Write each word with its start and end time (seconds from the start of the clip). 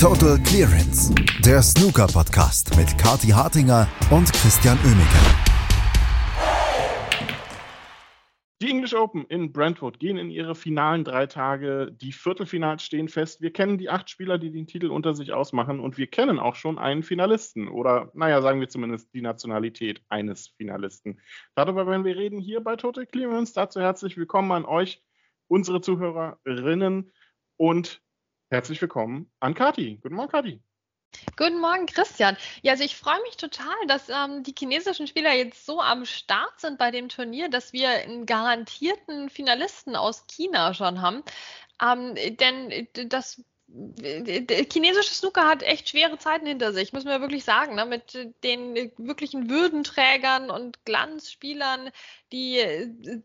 Total 0.00 0.38
Clearance, 0.44 1.12
der 1.44 1.60
Snooker-Podcast 1.60 2.76
mit 2.76 2.96
Kati 2.98 3.30
Hartinger 3.30 3.88
und 4.12 4.32
Christian 4.32 4.78
Oemeke. 4.84 5.18
Die 8.62 8.70
English 8.70 8.94
Open 8.94 9.24
in 9.24 9.50
Brentwood 9.50 9.98
gehen 9.98 10.16
in 10.16 10.30
ihre 10.30 10.54
finalen 10.54 11.02
drei 11.02 11.26
Tage. 11.26 11.90
Die 11.90 12.12
Viertelfinals 12.12 12.84
stehen 12.84 13.08
fest. 13.08 13.40
Wir 13.40 13.52
kennen 13.52 13.76
die 13.76 13.90
acht 13.90 14.08
Spieler, 14.08 14.38
die 14.38 14.52
den 14.52 14.68
Titel 14.68 14.86
unter 14.86 15.14
sich 15.14 15.32
ausmachen 15.32 15.80
und 15.80 15.98
wir 15.98 16.06
kennen 16.06 16.38
auch 16.38 16.54
schon 16.54 16.78
einen 16.78 17.02
Finalisten 17.02 17.66
oder, 17.66 18.12
naja, 18.14 18.40
sagen 18.40 18.60
wir 18.60 18.68
zumindest 18.68 19.12
die 19.14 19.22
Nationalität 19.22 20.00
eines 20.08 20.46
Finalisten. 20.46 21.20
Darüber 21.56 21.88
werden 21.88 22.04
wir 22.04 22.16
reden 22.16 22.38
hier 22.38 22.60
bei 22.60 22.76
Total 22.76 23.04
Clearance. 23.04 23.52
Dazu 23.52 23.80
herzlich 23.80 24.16
willkommen 24.16 24.52
an 24.52 24.64
euch, 24.64 25.02
unsere 25.48 25.80
Zuhörerinnen 25.80 27.10
und 27.56 28.00
Herzlich 28.50 28.80
willkommen 28.80 29.30
an 29.40 29.52
Kati. 29.52 29.98
Guten 30.00 30.14
Morgen, 30.14 30.30
Kati. 30.30 30.62
Guten 31.36 31.60
Morgen, 31.60 31.84
Christian. 31.84 32.34
Ja, 32.62 32.72
also 32.72 32.84
ich 32.84 32.96
freue 32.96 33.20
mich 33.22 33.36
total, 33.36 33.76
dass 33.88 34.08
ähm, 34.08 34.42
die 34.42 34.54
chinesischen 34.58 35.06
Spieler 35.06 35.34
jetzt 35.34 35.66
so 35.66 35.82
am 35.82 36.06
Start 36.06 36.58
sind 36.58 36.78
bei 36.78 36.90
dem 36.90 37.10
Turnier, 37.10 37.50
dass 37.50 37.74
wir 37.74 37.90
einen 37.90 38.24
garantierten 38.24 39.28
Finalisten 39.28 39.96
aus 39.96 40.26
China 40.28 40.72
schon 40.72 41.02
haben. 41.02 41.22
Ähm, 41.82 42.14
denn 42.38 42.88
das 43.08 43.42
chinesische 43.68 45.12
Snooker 45.12 45.46
hat 45.46 45.62
echt 45.62 45.90
schwere 45.90 46.16
Zeiten 46.16 46.46
hinter 46.46 46.72
sich, 46.72 46.94
müssen 46.94 47.10
wir 47.10 47.20
wirklich 47.20 47.44
sagen, 47.44 47.74
ne? 47.74 47.84
mit 47.84 48.14
den 48.42 48.90
wirklichen 48.96 49.50
Würdenträgern 49.50 50.50
und 50.50 50.86
Glanzspielern, 50.86 51.90
die 52.32 52.64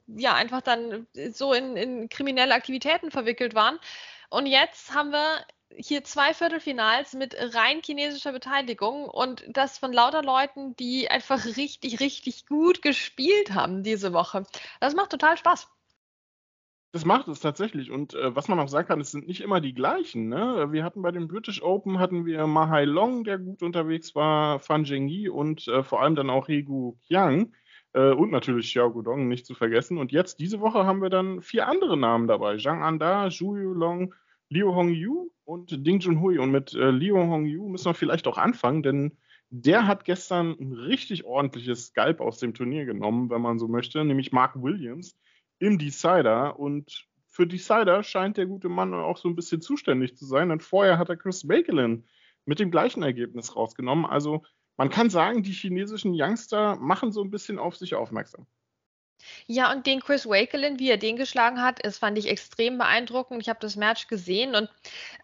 ja 0.07 0.33
einfach 0.33 0.59
dann 0.61 1.07
so 1.31 1.53
in, 1.53 1.77
in 1.77 2.09
kriminelle 2.09 2.53
Aktivitäten 2.53 3.09
verwickelt 3.09 3.55
waren. 3.55 3.79
Und 4.33 4.47
jetzt 4.47 4.95
haben 4.95 5.11
wir 5.11 5.45
hier 5.75 6.03
zwei 6.03 6.33
Viertelfinals 6.33 7.13
mit 7.13 7.35
rein 7.53 7.81
chinesischer 7.85 8.31
Beteiligung 8.31 9.05
und 9.05 9.45
das 9.47 9.77
von 9.77 9.93
lauter 9.93 10.23
Leuten, 10.23 10.75
die 10.75 11.07
einfach 11.07 11.45
richtig, 11.45 11.99
richtig 11.99 12.47
gut 12.47 12.81
gespielt 12.81 13.53
haben 13.53 13.83
diese 13.83 14.11
Woche. 14.11 14.47
Das 14.79 14.95
macht 14.95 15.11
total 15.11 15.37
Spaß. 15.37 15.67
Das 16.93 17.05
macht 17.05 17.27
es 17.27 17.41
tatsächlich. 17.41 17.91
Und 17.91 18.15
äh, 18.15 18.35
was 18.35 18.47
man 18.47 18.59
auch 18.59 18.69
sagen 18.69 18.87
kann, 18.87 19.01
es 19.01 19.11
sind 19.11 19.27
nicht 19.27 19.41
immer 19.41 19.61
die 19.61 19.75
gleichen. 19.75 20.29
Ne? 20.29 20.67
Wir 20.71 20.83
hatten 20.83 21.03
bei 21.03 21.11
dem 21.11 21.27
British 21.27 21.61
Open 21.61 21.99
hatten 21.99 22.25
wir 22.25 22.47
Mahai 22.47 22.85
Long, 22.85 23.23
der 23.23 23.37
gut 23.37 23.61
unterwegs 23.61 24.15
war, 24.15 24.59
Fan 24.59 24.83
Zhengyi 24.83 25.29
und 25.29 25.67
äh, 25.67 25.83
vor 25.83 26.01
allem 26.01 26.15
dann 26.15 26.31
auch 26.31 26.47
Hegu 26.47 26.95
Qiang. 27.05 27.53
Äh, 27.93 28.11
und 28.11 28.31
natürlich 28.31 28.67
Xiao 28.67 28.91
Gudong 28.91 29.27
nicht 29.27 29.45
zu 29.45 29.55
vergessen. 29.55 29.97
Und 29.97 30.11
jetzt, 30.11 30.39
diese 30.39 30.59
Woche, 30.59 30.85
haben 30.85 31.01
wir 31.01 31.09
dann 31.09 31.41
vier 31.41 31.67
andere 31.67 31.97
Namen 31.97 32.27
dabei. 32.27 32.57
Zhang 32.57 32.83
Anda, 32.83 33.29
Zhu 33.29 33.55
Yulong, 33.55 34.13
Liu 34.49 34.73
Hongyu 34.73 35.29
und 35.45 35.85
Ding 35.85 35.99
Junhui. 35.99 36.37
Und 36.37 36.51
mit 36.51 36.73
äh, 36.73 36.91
Liu 36.91 37.17
Hongyu 37.17 37.69
müssen 37.69 37.85
wir 37.85 37.93
vielleicht 37.93 38.27
auch 38.27 38.37
anfangen, 38.37 38.83
denn 38.83 39.17
der 39.49 39.85
hat 39.85 40.03
gestern 40.03 40.55
ein 40.59 40.73
richtig 40.73 41.25
ordentliches 41.25 41.87
Skalp 41.87 42.21
aus 42.21 42.39
dem 42.39 42.55
Turnier 42.55 42.85
genommen, 42.85 43.29
wenn 43.29 43.41
man 43.41 43.59
so 43.59 43.67
möchte, 43.67 44.03
nämlich 44.03 44.31
Mark 44.31 44.55
Williams 44.55 45.15
im 45.59 45.77
Decider. 45.77 46.59
Und 46.59 47.07
für 47.27 47.45
Decider 47.45 48.01
scheint 48.01 48.37
der 48.37 48.47
gute 48.47 48.69
Mann 48.69 48.95
auch 48.95 49.17
so 49.17 49.29
ein 49.29 49.35
bisschen 49.35 49.61
zuständig 49.61 50.17
zu 50.17 50.25
sein, 50.25 50.49
denn 50.49 50.59
vorher 50.59 50.97
hat 50.97 51.09
er 51.09 51.17
Chris 51.17 51.47
Bakelin 51.47 52.05
mit 52.45 52.59
dem 52.59 52.71
gleichen 52.71 53.03
Ergebnis 53.03 53.55
rausgenommen. 53.55 54.07
Also 54.07 54.43
man 54.77 54.89
kann 54.89 55.09
sagen, 55.09 55.43
die 55.43 55.51
chinesischen 55.51 56.13
Youngster 56.15 56.75
machen 56.77 57.11
so 57.11 57.23
ein 57.23 57.31
bisschen 57.31 57.59
auf 57.59 57.75
sich 57.75 57.95
aufmerksam. 57.95 58.47
Ja, 59.47 59.71
und 59.71 59.85
den 59.85 59.99
Chris 60.01 60.25
Wakelin, 60.25 60.79
wie 60.79 60.89
er 60.89 60.97
den 60.97 61.15
geschlagen 61.17 61.61
hat, 61.61 61.83
das 61.83 61.97
fand 61.97 62.17
ich 62.17 62.27
extrem 62.27 62.77
beeindruckend. 62.77 63.41
Ich 63.41 63.49
habe 63.49 63.59
das 63.61 63.75
Match 63.75 64.07
gesehen 64.07 64.55
und 64.55 64.69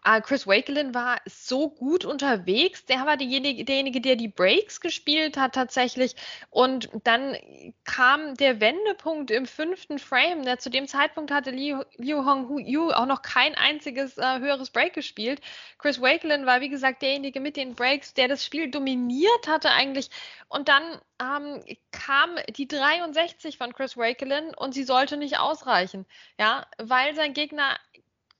äh, 0.04 0.20
Chris 0.20 0.46
Wakelin 0.46 0.94
war 0.94 1.20
so 1.26 1.68
gut 1.70 2.04
unterwegs. 2.04 2.84
Der 2.86 3.06
war 3.06 3.16
derjenige, 3.16 3.64
derjenige, 3.64 4.00
der 4.00 4.16
die 4.16 4.28
Breaks 4.28 4.80
gespielt 4.80 5.36
hat 5.36 5.54
tatsächlich. 5.54 6.16
Und 6.50 6.88
dann 7.04 7.36
kam 7.84 8.34
der 8.36 8.60
Wendepunkt 8.60 9.30
im 9.30 9.46
fünften 9.46 9.98
Frame. 9.98 10.44
Der, 10.44 10.58
zu 10.58 10.70
dem 10.70 10.86
Zeitpunkt 10.86 11.30
hatte 11.30 11.50
Liu, 11.50 11.82
Liu 11.96 12.24
Hongyu 12.24 12.90
auch 12.90 13.06
noch 13.06 13.22
kein 13.22 13.54
einziges 13.54 14.18
äh, 14.18 14.38
höheres 14.38 14.70
Break 14.70 14.94
gespielt. 14.94 15.40
Chris 15.78 16.00
Wakelin 16.00 16.46
war, 16.46 16.60
wie 16.60 16.68
gesagt, 16.68 17.02
derjenige 17.02 17.40
mit 17.40 17.56
den 17.56 17.74
Breaks, 17.74 18.14
der 18.14 18.28
das 18.28 18.44
Spiel 18.44 18.70
dominiert 18.70 19.48
hatte 19.48 19.70
eigentlich. 19.70 20.10
Und 20.48 20.68
dann 20.68 21.00
ähm, 21.20 21.62
kam 21.92 22.36
die 22.48 22.66
63 22.66 23.58
von 23.58 23.72
Chris 23.72 23.96
Wakelin 23.96 24.54
und 24.54 24.72
sie 24.72 24.84
sollte 24.84 25.16
nicht 25.16 25.38
ausreichen, 25.38 26.06
ja, 26.38 26.66
weil 26.78 27.14
sein 27.14 27.34
Gegner 27.34 27.78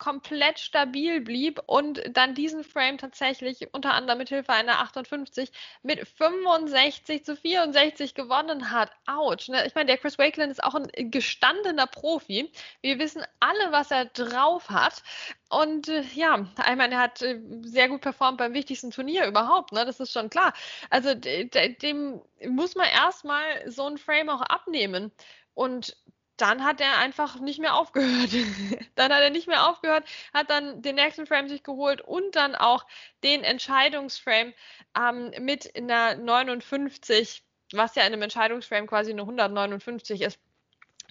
komplett 0.00 0.58
stabil 0.58 1.20
blieb 1.20 1.60
und 1.66 2.02
dann 2.16 2.34
diesen 2.34 2.64
Frame 2.64 2.98
tatsächlich 2.98 3.72
unter 3.72 3.92
anderem 3.94 4.18
mit 4.18 4.30
Hilfe 4.30 4.52
einer 4.52 4.80
58 4.80 5.52
mit 5.82 6.08
65 6.08 7.24
zu 7.24 7.36
64 7.36 8.14
gewonnen 8.14 8.72
hat. 8.72 8.90
Autsch. 9.06 9.48
Ne? 9.48 9.64
Ich 9.66 9.74
meine, 9.74 9.86
der 9.86 9.98
Chris 9.98 10.18
Wakeland 10.18 10.50
ist 10.50 10.64
auch 10.64 10.74
ein 10.74 10.88
gestandener 11.10 11.86
Profi. 11.86 12.50
Wir 12.80 12.98
wissen 12.98 13.22
alle, 13.38 13.70
was 13.70 13.90
er 13.92 14.06
drauf 14.06 14.70
hat. 14.70 15.02
Und 15.50 15.88
äh, 15.88 16.02
ja, 16.14 16.46
ich 16.58 16.76
meine, 16.76 16.94
er 16.94 17.00
hat 17.00 17.22
äh, 17.22 17.38
sehr 17.62 17.88
gut 17.88 18.00
performt 18.00 18.38
beim 18.38 18.54
wichtigsten 18.54 18.90
Turnier 18.90 19.26
überhaupt, 19.26 19.72
ne? 19.72 19.84
Das 19.84 20.00
ist 20.00 20.12
schon 20.12 20.30
klar. 20.30 20.54
Also 20.88 21.14
dem 21.14 22.22
muss 22.48 22.74
man 22.74 22.88
erstmal 22.88 23.70
so 23.70 23.86
ein 23.86 23.98
Frame 23.98 24.30
auch 24.30 24.42
abnehmen. 24.42 25.12
Und 25.54 25.96
dann 26.40 26.64
hat 26.64 26.80
er 26.80 26.98
einfach 26.98 27.38
nicht 27.40 27.58
mehr 27.58 27.74
aufgehört. 27.74 28.30
dann 28.94 29.12
hat 29.12 29.22
er 29.22 29.30
nicht 29.30 29.46
mehr 29.46 29.68
aufgehört, 29.68 30.04
hat 30.32 30.50
dann 30.50 30.82
den 30.82 30.96
nächsten 30.96 31.26
Frame 31.26 31.48
sich 31.48 31.62
geholt 31.62 32.00
und 32.00 32.36
dann 32.36 32.54
auch 32.54 32.86
den 33.22 33.44
Entscheidungsframe 33.44 34.54
ähm, 34.98 35.32
mit 35.40 35.76
einer 35.76 36.16
59, 36.16 37.42
was 37.72 37.94
ja 37.94 38.02
in 38.02 38.12
einem 38.12 38.22
Entscheidungsframe 38.22 38.86
quasi 38.86 39.10
eine 39.10 39.22
159 39.22 40.22
ist. 40.22 40.38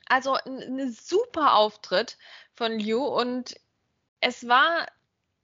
Also 0.07 0.33
ein, 0.33 0.79
ein 0.79 0.91
super 0.91 1.55
Auftritt 1.55 2.17
von 2.55 2.79
Liu 2.79 3.03
und 3.05 3.55
es 4.21 4.47
war 4.47 4.87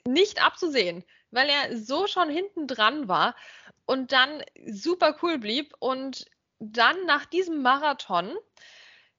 nicht 0.08 0.44
abzusehen, 0.44 1.04
weil 1.32 1.50
er 1.50 1.78
so 1.78 2.08
schon 2.08 2.30
hinten 2.30 2.68
dran 2.68 3.08
war 3.08 3.36
und 3.86 4.12
dann 4.12 4.44
super 4.68 5.16
cool 5.22 5.38
blieb 5.38 5.74
und 5.80 6.26
dann 6.60 7.06
nach 7.06 7.26
diesem 7.26 7.62
Marathon 7.62 8.36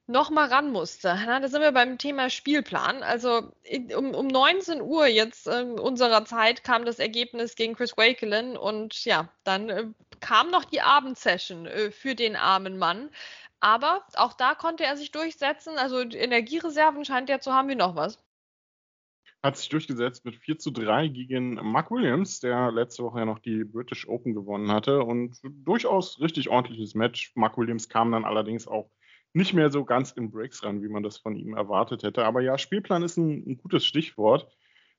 noch 0.06 0.30
mal 0.30 0.48
ran 0.48 0.70
musste. 0.70 1.16
Na, 1.26 1.40
da 1.40 1.48
sind 1.48 1.60
wir 1.62 1.72
beim 1.72 1.98
Thema 1.98 2.30
Spielplan. 2.30 3.02
Also 3.02 3.52
um, 3.96 4.14
um 4.14 4.26
19 4.28 4.80
Uhr 4.80 5.06
jetzt 5.06 5.46
äh, 5.48 5.62
unserer 5.62 6.24
Zeit 6.24 6.64
kam 6.64 6.84
das 6.84 6.98
Ergebnis 6.98 7.56
gegen 7.56 7.74
Chris 7.74 7.96
Wakelin 7.96 8.56
und 8.56 9.04
ja, 9.04 9.28
dann 9.44 9.68
äh, 9.68 9.86
kam 10.20 10.50
noch 10.50 10.64
die 10.64 10.80
Abendsession 10.80 11.66
äh, 11.66 11.90
für 11.90 12.14
den 12.14 12.36
armen 12.36 12.78
Mann. 12.78 13.10
Aber 13.60 14.04
auch 14.14 14.34
da 14.34 14.54
konnte 14.54 14.84
er 14.84 14.96
sich 14.96 15.10
durchsetzen. 15.10 15.76
Also 15.76 16.00
Energiereserven 16.00 17.04
scheint 17.04 17.28
er 17.30 17.40
zu 17.40 17.52
haben 17.52 17.68
wie 17.68 17.74
noch 17.74 17.96
was. 17.96 18.18
Hat 19.42 19.56
sich 19.56 19.68
durchgesetzt 19.68 20.24
mit 20.24 20.36
4 20.36 20.58
zu 20.58 20.70
3 20.70 21.08
gegen 21.08 21.54
Mark 21.54 21.90
Williams, 21.90 22.40
der 22.40 22.70
letzte 22.72 23.02
Woche 23.04 23.20
ja 23.20 23.24
noch 23.24 23.38
die 23.38 23.64
British 23.64 24.08
Open 24.08 24.34
gewonnen 24.34 24.70
hatte. 24.70 25.02
Und 25.02 25.40
durchaus 25.42 26.20
richtig 26.20 26.48
ordentliches 26.48 26.94
Match. 26.94 27.32
Mark 27.34 27.58
Williams 27.58 27.88
kam 27.88 28.12
dann 28.12 28.24
allerdings 28.24 28.66
auch 28.68 28.90
nicht 29.36 29.52
mehr 29.52 29.70
so 29.70 29.84
ganz 29.84 30.12
in 30.12 30.30
Breaks 30.30 30.64
ran, 30.64 30.82
wie 30.82 30.88
man 30.88 31.02
das 31.02 31.18
von 31.18 31.36
ihm 31.36 31.52
erwartet 31.54 32.02
hätte. 32.02 32.24
Aber 32.24 32.40
ja, 32.40 32.56
Spielplan 32.56 33.02
ist 33.02 33.18
ein, 33.18 33.44
ein 33.46 33.58
gutes 33.58 33.84
Stichwort. 33.84 34.48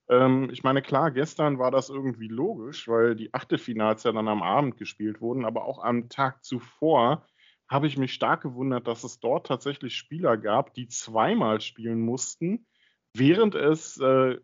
Ähm, 0.10 0.50
ich 0.52 0.64
meine, 0.64 0.84
klar, 0.84 1.10
gestern 1.10 1.58
war 1.58 1.72
das 1.72 1.90
irgendwie 1.90 2.28
logisch, 2.28 2.88
weil 2.88 3.16
die 3.16 3.34
Achtelfinals 3.34 4.04
ja 4.04 4.12
dann 4.12 4.28
am 4.28 4.44
Abend 4.44 4.78
gespielt 4.78 5.22
wurden, 5.22 5.44
aber 5.44 5.66
auch 5.66 5.84
am 5.84 6.08
Tag 6.10 6.44
zuvor 6.44 7.26
habe 7.68 7.88
ich 7.88 7.98
mich 7.98 8.14
stark 8.14 8.42
gewundert, 8.42 8.88
dass 8.88 9.04
es 9.04 9.20
dort 9.20 9.48
tatsächlich 9.48 9.96
Spieler 9.96 10.38
gab, 10.38 10.76
die 10.76 10.88
zweimal 10.88 11.60
spielen 11.60 12.00
mussten, 12.00 12.68
während 13.16 13.56
es 13.56 14.00
äh, 14.00 14.38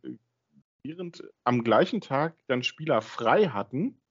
während 0.84 1.24
am 1.44 1.64
gleichen 1.64 2.02
Tag 2.02 2.36
dann 2.48 2.64
Spieler 2.64 3.04
frei 3.04 3.50
hatten 3.50 4.02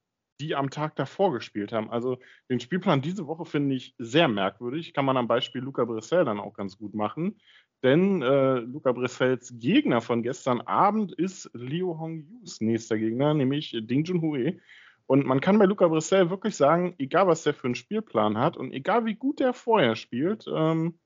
die 0.40 0.54
am 0.54 0.70
Tag 0.70 0.96
davor 0.96 1.32
gespielt 1.32 1.72
haben. 1.72 1.90
Also 1.90 2.18
den 2.50 2.60
Spielplan 2.60 3.02
diese 3.02 3.26
Woche 3.26 3.44
finde 3.44 3.74
ich 3.74 3.94
sehr 3.98 4.28
merkwürdig. 4.28 4.94
Kann 4.94 5.04
man 5.04 5.16
am 5.16 5.28
Beispiel 5.28 5.60
Luca 5.60 5.84
Brissell 5.84 6.24
dann 6.24 6.40
auch 6.40 6.54
ganz 6.54 6.78
gut 6.78 6.94
machen. 6.94 7.36
Denn 7.82 8.22
äh, 8.22 8.60
Luca 8.60 8.92
Brissells 8.92 9.54
Gegner 9.58 10.00
von 10.00 10.22
gestern 10.22 10.60
Abend 10.60 11.12
ist 11.12 11.50
Liu 11.52 11.98
Hongyus 11.98 12.60
nächster 12.60 12.96
Gegner, 12.96 13.34
nämlich 13.34 13.76
Ding 13.82 14.04
Junhui. 14.04 14.60
Und 15.06 15.26
man 15.26 15.40
kann 15.40 15.58
bei 15.58 15.64
Luca 15.64 15.88
Brissell 15.88 16.30
wirklich 16.30 16.56
sagen, 16.56 16.94
egal 16.98 17.26
was 17.26 17.42
der 17.42 17.54
für 17.54 17.64
einen 17.64 17.74
Spielplan 17.74 18.38
hat 18.38 18.56
und 18.56 18.72
egal 18.72 19.04
wie 19.04 19.14
gut 19.14 19.40
der 19.40 19.52
vorher 19.52 19.96
spielt, 19.96 20.46
ähm, 20.52 20.98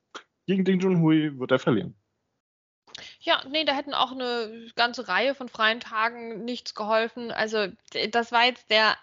gegen 0.47 0.65
Ding 0.65 0.81
Junhui 0.81 1.39
wird 1.39 1.51
er 1.51 1.59
verlieren. 1.59 1.97
Ja, 3.27 3.43
nee, 3.51 3.65
da 3.65 3.75
hätten 3.75 3.93
auch 3.93 4.13
eine 4.13 4.71
ganze 4.77 5.09
Reihe 5.09 5.35
von 5.35 5.49
freien 5.49 5.81
Tagen 5.81 6.45
nichts 6.45 6.77
geholfen. 6.77 7.33
Also, 7.33 7.67
das 8.13 8.31
war 8.31 8.45
jetzt 8.45 8.71
der 8.71 8.97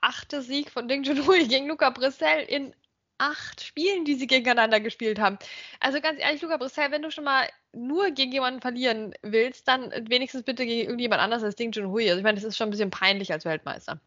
achte 0.00 0.40
Sieg 0.40 0.70
von 0.70 0.88
Ding 0.88 1.02
Junhui 1.02 1.46
gegen 1.46 1.68
Luca 1.68 1.90
Brissell 1.90 2.44
in 2.44 2.74
acht 3.18 3.60
Spielen, 3.60 4.06
die 4.06 4.14
sie 4.14 4.26
gegeneinander 4.26 4.80
gespielt 4.80 5.18
haben. 5.18 5.38
Also 5.80 6.00
ganz 6.00 6.20
ehrlich, 6.20 6.40
Luca 6.40 6.56
Brissell, 6.56 6.90
wenn 6.90 7.02
du 7.02 7.10
schon 7.10 7.24
mal 7.24 7.46
nur 7.72 8.12
gegen 8.12 8.32
jemanden 8.32 8.62
verlieren 8.62 9.12
willst, 9.20 9.68
dann 9.68 9.92
wenigstens 10.08 10.44
bitte 10.44 10.64
gegen 10.64 10.86
irgendjemand 10.86 11.20
anders 11.20 11.42
als 11.42 11.56
Ding 11.56 11.72
Junhui. 11.72 12.08
Also 12.08 12.18
ich 12.18 12.24
meine, 12.24 12.36
das 12.36 12.44
ist 12.44 12.56
schon 12.56 12.68
ein 12.68 12.70
bisschen 12.70 12.90
peinlich 12.90 13.30
als 13.30 13.44
Weltmeister. 13.44 14.00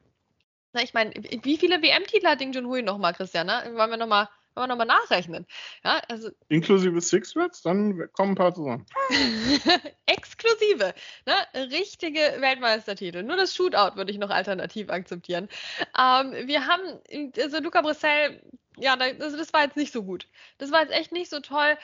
Na, 0.74 0.82
ich 0.82 0.96
meine, 0.96 1.12
wie 1.14 1.58
viele 1.58 1.84
WM-Titel 1.84 2.26
hat 2.26 2.40
Ding 2.40 2.54
Junhui 2.54 2.82
nochmal, 2.82 3.14
Christian? 3.14 3.46
Ne? 3.46 3.72
Wollen 3.76 3.92
wir 3.92 3.98
nochmal 3.98 4.30
wollen 4.56 4.69
wir 4.69 4.75
nochmal 4.75 4.88
nachrechnen. 4.88 5.45
Ja, 5.83 6.01
also 6.09 6.30
Inklusive 6.50 7.00
Six 7.01 7.36
Reds, 7.36 7.62
dann 7.62 8.09
kommen 8.13 8.33
ein 8.33 8.36
paar 8.36 8.53
zusammen. 8.53 8.86
Exklusive, 10.06 10.94
ne? 11.25 11.69
richtige 11.71 12.19
Weltmeistertitel. 12.39 13.24
Nur 13.24 13.38
das 13.38 13.56
Shootout 13.56 13.95
würde 13.95 14.12
ich 14.12 14.18
noch 14.18 14.30
alternativ 14.30 14.89
akzeptieren. 14.89 15.50
Ähm, 15.98 16.48
wir 16.48 16.68
haben, 16.68 17.31
also 17.38 17.59
Luca 17.59 17.81
Brissell, 17.81 18.42
ja, 18.77 18.95
also 18.95 19.38
das 19.38 19.53
war 19.53 19.63
jetzt 19.63 19.77
nicht 19.77 19.94
so 19.94 20.03
gut. 20.03 20.27
Das 20.57 20.71
war 20.71 20.81
jetzt 20.81 20.94
echt 20.94 21.12
nicht 21.12 21.30
so 21.30 21.39
toll. 21.39 21.77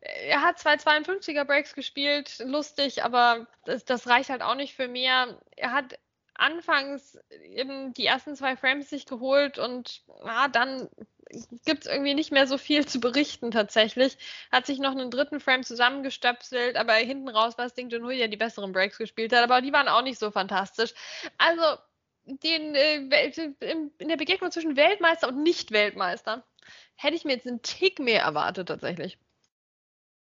Er 0.00 0.42
hat 0.42 0.58
zwei 0.58 0.74
52er 0.74 1.44
Breaks 1.44 1.74
gespielt, 1.74 2.38
lustig, 2.44 3.02
aber 3.04 3.46
das, 3.64 3.84
das 3.84 4.06
reicht 4.06 4.28
halt 4.28 4.42
auch 4.42 4.54
nicht 4.54 4.74
für 4.74 4.86
mehr. 4.86 5.38
Er 5.56 5.72
hat 5.72 5.98
anfangs 6.34 7.18
eben 7.42 7.94
die 7.94 8.06
ersten 8.06 8.36
zwei 8.36 8.56
Frames 8.56 8.90
sich 8.90 9.06
geholt 9.06 9.58
und 9.58 10.02
ja, 10.24 10.48
dann 10.48 10.88
gibt 11.64 11.86
es 11.86 11.92
irgendwie 11.92 12.14
nicht 12.14 12.32
mehr 12.32 12.46
so 12.46 12.58
viel 12.58 12.86
zu 12.86 13.00
berichten 13.00 13.50
tatsächlich. 13.50 14.16
Hat 14.52 14.66
sich 14.66 14.78
noch 14.78 14.92
einen 14.92 15.10
dritten 15.10 15.40
Frame 15.40 15.62
zusammengestöpselt, 15.62 16.76
aber 16.76 16.94
hinten 16.94 17.28
raus 17.28 17.58
war 17.58 17.66
es 17.66 17.74
Ding 17.74 17.90
Junhui, 17.90 18.18
der 18.18 18.28
die 18.28 18.36
besseren 18.36 18.72
Breaks 18.72 18.98
gespielt 18.98 19.32
hat, 19.32 19.42
aber 19.42 19.60
die 19.60 19.72
waren 19.72 19.88
auch 19.88 20.02
nicht 20.02 20.18
so 20.18 20.30
fantastisch. 20.30 20.94
Also 21.38 21.62
den, 22.26 22.74
äh, 22.74 23.30
in 23.60 24.08
der 24.08 24.16
Begegnung 24.16 24.50
zwischen 24.50 24.76
Weltmeister 24.76 25.28
und 25.28 25.42
Nicht-Weltmeister 25.42 26.44
hätte 26.96 27.16
ich 27.16 27.24
mir 27.24 27.32
jetzt 27.32 27.46
einen 27.46 27.62
Tick 27.62 27.98
mehr 27.98 28.22
erwartet 28.22 28.68
tatsächlich. 28.68 29.18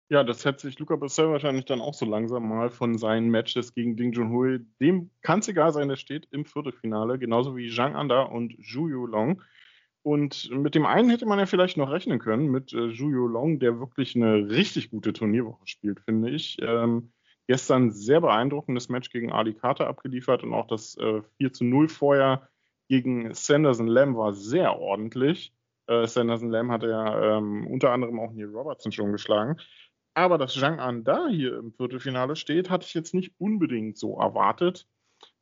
Ja, 0.09 0.25
das 0.25 0.43
hätte 0.43 0.67
sich 0.67 0.77
Luca 0.77 0.97
Brissell 0.97 1.29
wahrscheinlich 1.29 1.63
dann 1.63 1.79
auch 1.79 1.93
so 1.93 2.05
langsam 2.05 2.49
mal 2.49 2.69
von 2.69 2.97
seinen 2.97 3.29
Matches 3.29 3.73
gegen 3.73 3.95
Ding 3.95 4.11
Junhui. 4.11 4.59
Dem 4.81 5.09
kann 5.21 5.39
es 5.39 5.47
egal 5.47 5.71
sein, 5.71 5.87
der 5.87 5.95
steht 5.95 6.27
im 6.31 6.43
Viertelfinale, 6.43 7.17
genauso 7.17 7.55
wie 7.55 7.73
Zhang 7.73 7.95
Anda 7.95 8.23
und 8.23 8.57
Zhu 8.61 8.89
Yulong. 8.89 9.41
Und 10.03 10.49
mit 10.51 10.73
dem 10.73 10.85
einen 10.85 11.09
hätte 11.09 11.27
man 11.27 11.37
ja 11.37 11.45
vielleicht 11.45 11.77
noch 11.77 11.91
rechnen 11.91 12.19
können, 12.19 12.47
mit 12.47 12.73
äh, 12.73 12.93
Zhu 12.93 13.09
Yulong, 13.09 13.59
der 13.59 13.79
wirklich 13.79 14.15
eine 14.15 14.49
richtig 14.49 14.89
gute 14.89 15.13
Turnierwoche 15.13 15.67
spielt, 15.67 15.99
finde 16.01 16.31
ich. 16.31 16.57
Ähm, 16.61 17.11
gestern 17.47 17.91
sehr 17.91 18.21
beeindruckendes 18.21 18.89
Match 18.89 19.09
gegen 19.11 19.31
Ali 19.31 19.53
Carter 19.53 19.87
abgeliefert 19.87 20.43
und 20.43 20.53
auch 20.53 20.67
das 20.67 20.97
äh, 20.97 21.21
4 21.37 21.53
zu 21.53 21.65
0 21.65 21.89
vorher 21.89 22.47
gegen 22.87 23.33
Sanderson 23.33 23.87
Lamb 23.87 24.17
war 24.17 24.33
sehr 24.33 24.79
ordentlich. 24.79 25.53
Äh, 25.87 26.07
Sanderson 26.07 26.49
Lamb 26.49 26.71
hatte 26.71 26.89
ja 26.89 27.37
ähm, 27.37 27.67
unter 27.67 27.91
anderem 27.91 28.19
auch 28.19 28.31
Neil 28.31 28.49
Robertson 28.49 28.91
schon 28.91 29.11
geschlagen. 29.11 29.57
Aber 30.13 30.37
dass 30.37 30.53
Zhang 30.55 30.79
An 30.79 31.03
da 31.03 31.27
hier 31.27 31.57
im 31.57 31.71
Viertelfinale 31.71 32.35
steht, 32.35 32.69
hatte 32.69 32.85
ich 32.85 32.93
jetzt 32.93 33.13
nicht 33.13 33.33
unbedingt 33.37 33.97
so 33.97 34.17
erwartet. 34.19 34.87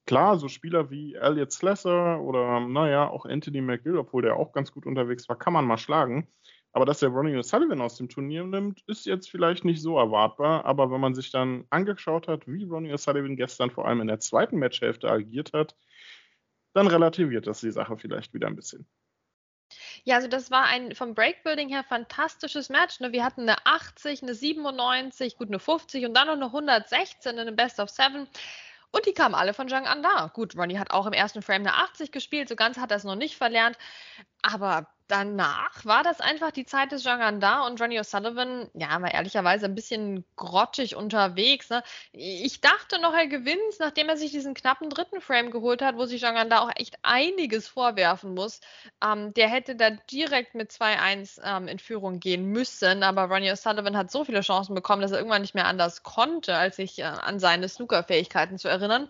Klar, 0.06 0.38
so 0.38 0.48
Spieler 0.48 0.90
wie 0.90 1.14
Elliot 1.16 1.52
Slesser 1.52 2.20
oder, 2.22 2.60
naja, 2.62 3.08
auch 3.08 3.26
Anthony 3.26 3.62
McGill, 3.62 3.98
obwohl 3.98 4.24
der 4.24 4.38
auch 4.38 4.52
ganz 4.54 4.72
gut 4.72 4.86
unterwegs 4.86 5.30
war, 5.30 5.38
kann 5.38 5.54
man 5.54 5.66
mal 5.66 5.78
schlagen. 5.78 6.28
Aber 6.72 6.86
dass 6.86 7.00
der 7.00 7.10
Ronnie 7.10 7.36
O'Sullivan 7.36 7.82
aus 7.82 7.98
dem 7.98 8.10
Turnier 8.10 8.44
nimmt, 8.44 8.82
ist 8.88 9.06
jetzt 9.06 9.30
vielleicht 9.30 9.66
nicht 9.66 9.82
so 9.82 9.98
erwartbar. 9.98 10.66
Aber 10.66 10.92
wenn 10.92 11.02
man 11.02 11.16
sich 11.16 11.32
dann 11.32 11.66
angeschaut 11.72 12.28
hat, 12.28 12.48
wie 12.48 12.64
Ronnie 12.64 12.94
O'Sullivan 12.94 13.36
gestern 13.36 13.72
vor 13.72 13.88
allem 13.88 14.02
in 14.02 14.08
der 14.08 14.20
zweiten 14.20 14.58
Matchhälfte 14.58 15.10
agiert 15.10 15.54
hat, 15.54 15.76
dann 16.74 16.88
relativiert 16.88 17.48
das 17.48 17.62
die 17.62 17.72
Sache 17.72 17.98
vielleicht 17.98 18.34
wieder 18.34 18.48
ein 18.48 18.56
bisschen. 18.56 18.88
Ja, 20.04 20.16
also 20.16 20.28
das 20.28 20.50
war 20.52 20.66
ein 20.66 20.96
vom 20.96 21.14
Breakbuilding 21.14 21.70
her 21.70 21.84
fantastisches 21.84 22.70
Match. 22.70 23.00
Ne? 23.00 23.12
Wir 23.12 23.24
hatten 23.24 23.42
eine 23.42 23.66
80, 23.66 24.24
eine 24.24 24.34
97, 24.34 25.38
gut 25.38 25.50
eine 25.50 25.60
50 25.60 26.06
und 26.06 26.14
dann 26.16 26.28
noch 26.28 26.36
eine 26.36 26.46
116 26.46 27.34
in 27.34 27.40
einem 27.40 27.56
Best 27.56 27.80
of 27.80 27.90
Seven. 27.90 28.28
Und 28.92 29.06
die 29.06 29.14
kamen 29.14 29.36
alle 29.36 29.54
von 29.54 29.70
Zhang 29.70 29.86
Anda. 29.86 30.32
Gut, 30.34 30.56
Ronnie 30.58 30.80
hat 30.80 30.92
auch 30.92 31.06
im 31.06 31.14
ersten 31.14 31.42
Frame 31.42 31.62
eine 31.68 31.76
80 31.76 32.12
gespielt, 32.12 32.50
so 32.50 32.56
ganz 32.56 32.78
hat 32.78 32.92
er 32.92 32.98
es 32.98 33.04
noch 33.04 33.16
nicht 33.16 33.38
verlernt. 33.38 33.78
Aber 34.42 34.88
danach 35.10 35.84
war 35.86 36.04
das 36.04 36.22
einfach 36.22 36.52
die 36.52 36.66
Zeit 36.66 36.92
des 36.92 37.04
Janganda 37.04 37.66
und 37.66 37.80
Johnny 37.80 38.00
O'Sullivan, 38.00 38.70
ja, 38.74 39.02
war 39.02 39.14
ehrlicherweise 39.14 39.66
ein 39.66 39.76
bisschen 39.76 40.24
grottig 40.36 40.96
unterwegs. 40.96 41.70
Ne? 41.70 41.84
Ich 42.14 42.62
dachte 42.62 43.02
noch, 43.02 43.14
er 43.14 43.28
gewinnt, 43.28 43.60
nachdem 43.80 44.08
er 44.08 44.18
sich 44.18 44.32
diesen 44.32 44.54
knappen 44.54 44.90
dritten 44.90 45.20
Frame 45.20 45.52
geholt 45.52 45.82
hat, 45.82 45.98
wo 45.98 46.06
sich 46.06 46.22
Janganda 46.22 46.60
auch 46.60 46.72
echt 46.76 46.98
einiges 47.02 47.68
vorwerfen 47.68 48.34
muss. 48.36 48.62
Ähm, 49.04 49.34
der 49.34 49.50
hätte 49.50 49.76
da 49.76 49.90
direkt 49.90 50.56
mit 50.56 50.72
2-1 50.72 51.42
ähm, 51.44 51.68
in 51.68 51.80
Führung 51.80 52.20
gehen 52.20 52.46
müssen, 52.46 53.04
aber 53.04 53.24
Ronnie 53.24 53.52
O'Sullivan 53.52 53.98
hat 53.98 54.12
so 54.12 54.24
viele 54.24 54.42
Chancen 54.42 54.76
bekommen, 54.76 55.02
dass 55.02 55.12
er 55.12 55.18
irgendwann 55.18 55.42
nicht 55.42 55.56
mehr 55.56 55.68
anders 55.68 56.04
konnte, 56.04 56.56
als 56.56 56.76
sich 56.76 57.00
äh, 57.00 57.04
an 57.04 57.40
seine 57.40 57.68
Snooker-Fähigkeiten 57.68 58.58
zu 58.60 58.68
erinnern. 58.68 59.10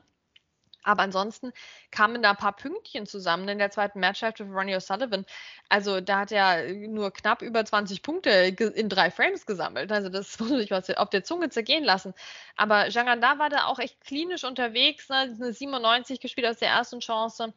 Aber 0.90 1.04
ansonsten 1.04 1.54
kamen 1.92 2.24
da 2.24 2.32
ein 2.32 2.36
paar 2.36 2.56
Pünktchen 2.56 3.06
zusammen 3.06 3.48
in 3.48 3.60
der 3.60 3.70
zweiten 3.70 4.00
Matchhälfte 4.00 4.44
für 4.44 4.52
Ronnie 4.52 4.76
O'Sullivan. 4.76 5.24
Also 5.70 6.02
da 6.02 6.22
hat 6.22 6.32
er 6.32 6.74
nur 6.74 7.12
knapp 7.12 7.44
über 7.44 7.64
20 7.64 8.02
Punkte 8.02 8.32
in 8.32 8.90
drei 8.90 9.12
Frames 9.12 9.46
gesammelt. 9.46 9.92
Also 9.92 10.10
das 10.10 10.40
muss 10.40 10.50
sich 10.50 10.72
was 10.72 10.90
auf 10.90 11.12
der 11.12 11.24
Zunge 11.24 11.50
zergehen 11.50 11.84
lassen. 11.84 12.16
Aber 12.56 12.90
Janganda 12.90 13.38
war 13.38 13.50
da 13.50 13.66
auch 13.66 13.78
echt 13.78 14.04
klinisch 14.04 14.44
unterwegs. 14.44 15.10
Ne? 15.10 15.38
Eine 15.40 15.54
97 15.54 16.20
gespielt 16.20 16.48
aus 16.48 16.58
der 16.58 16.70
ersten 16.70 17.02
Chance. 17.02 17.54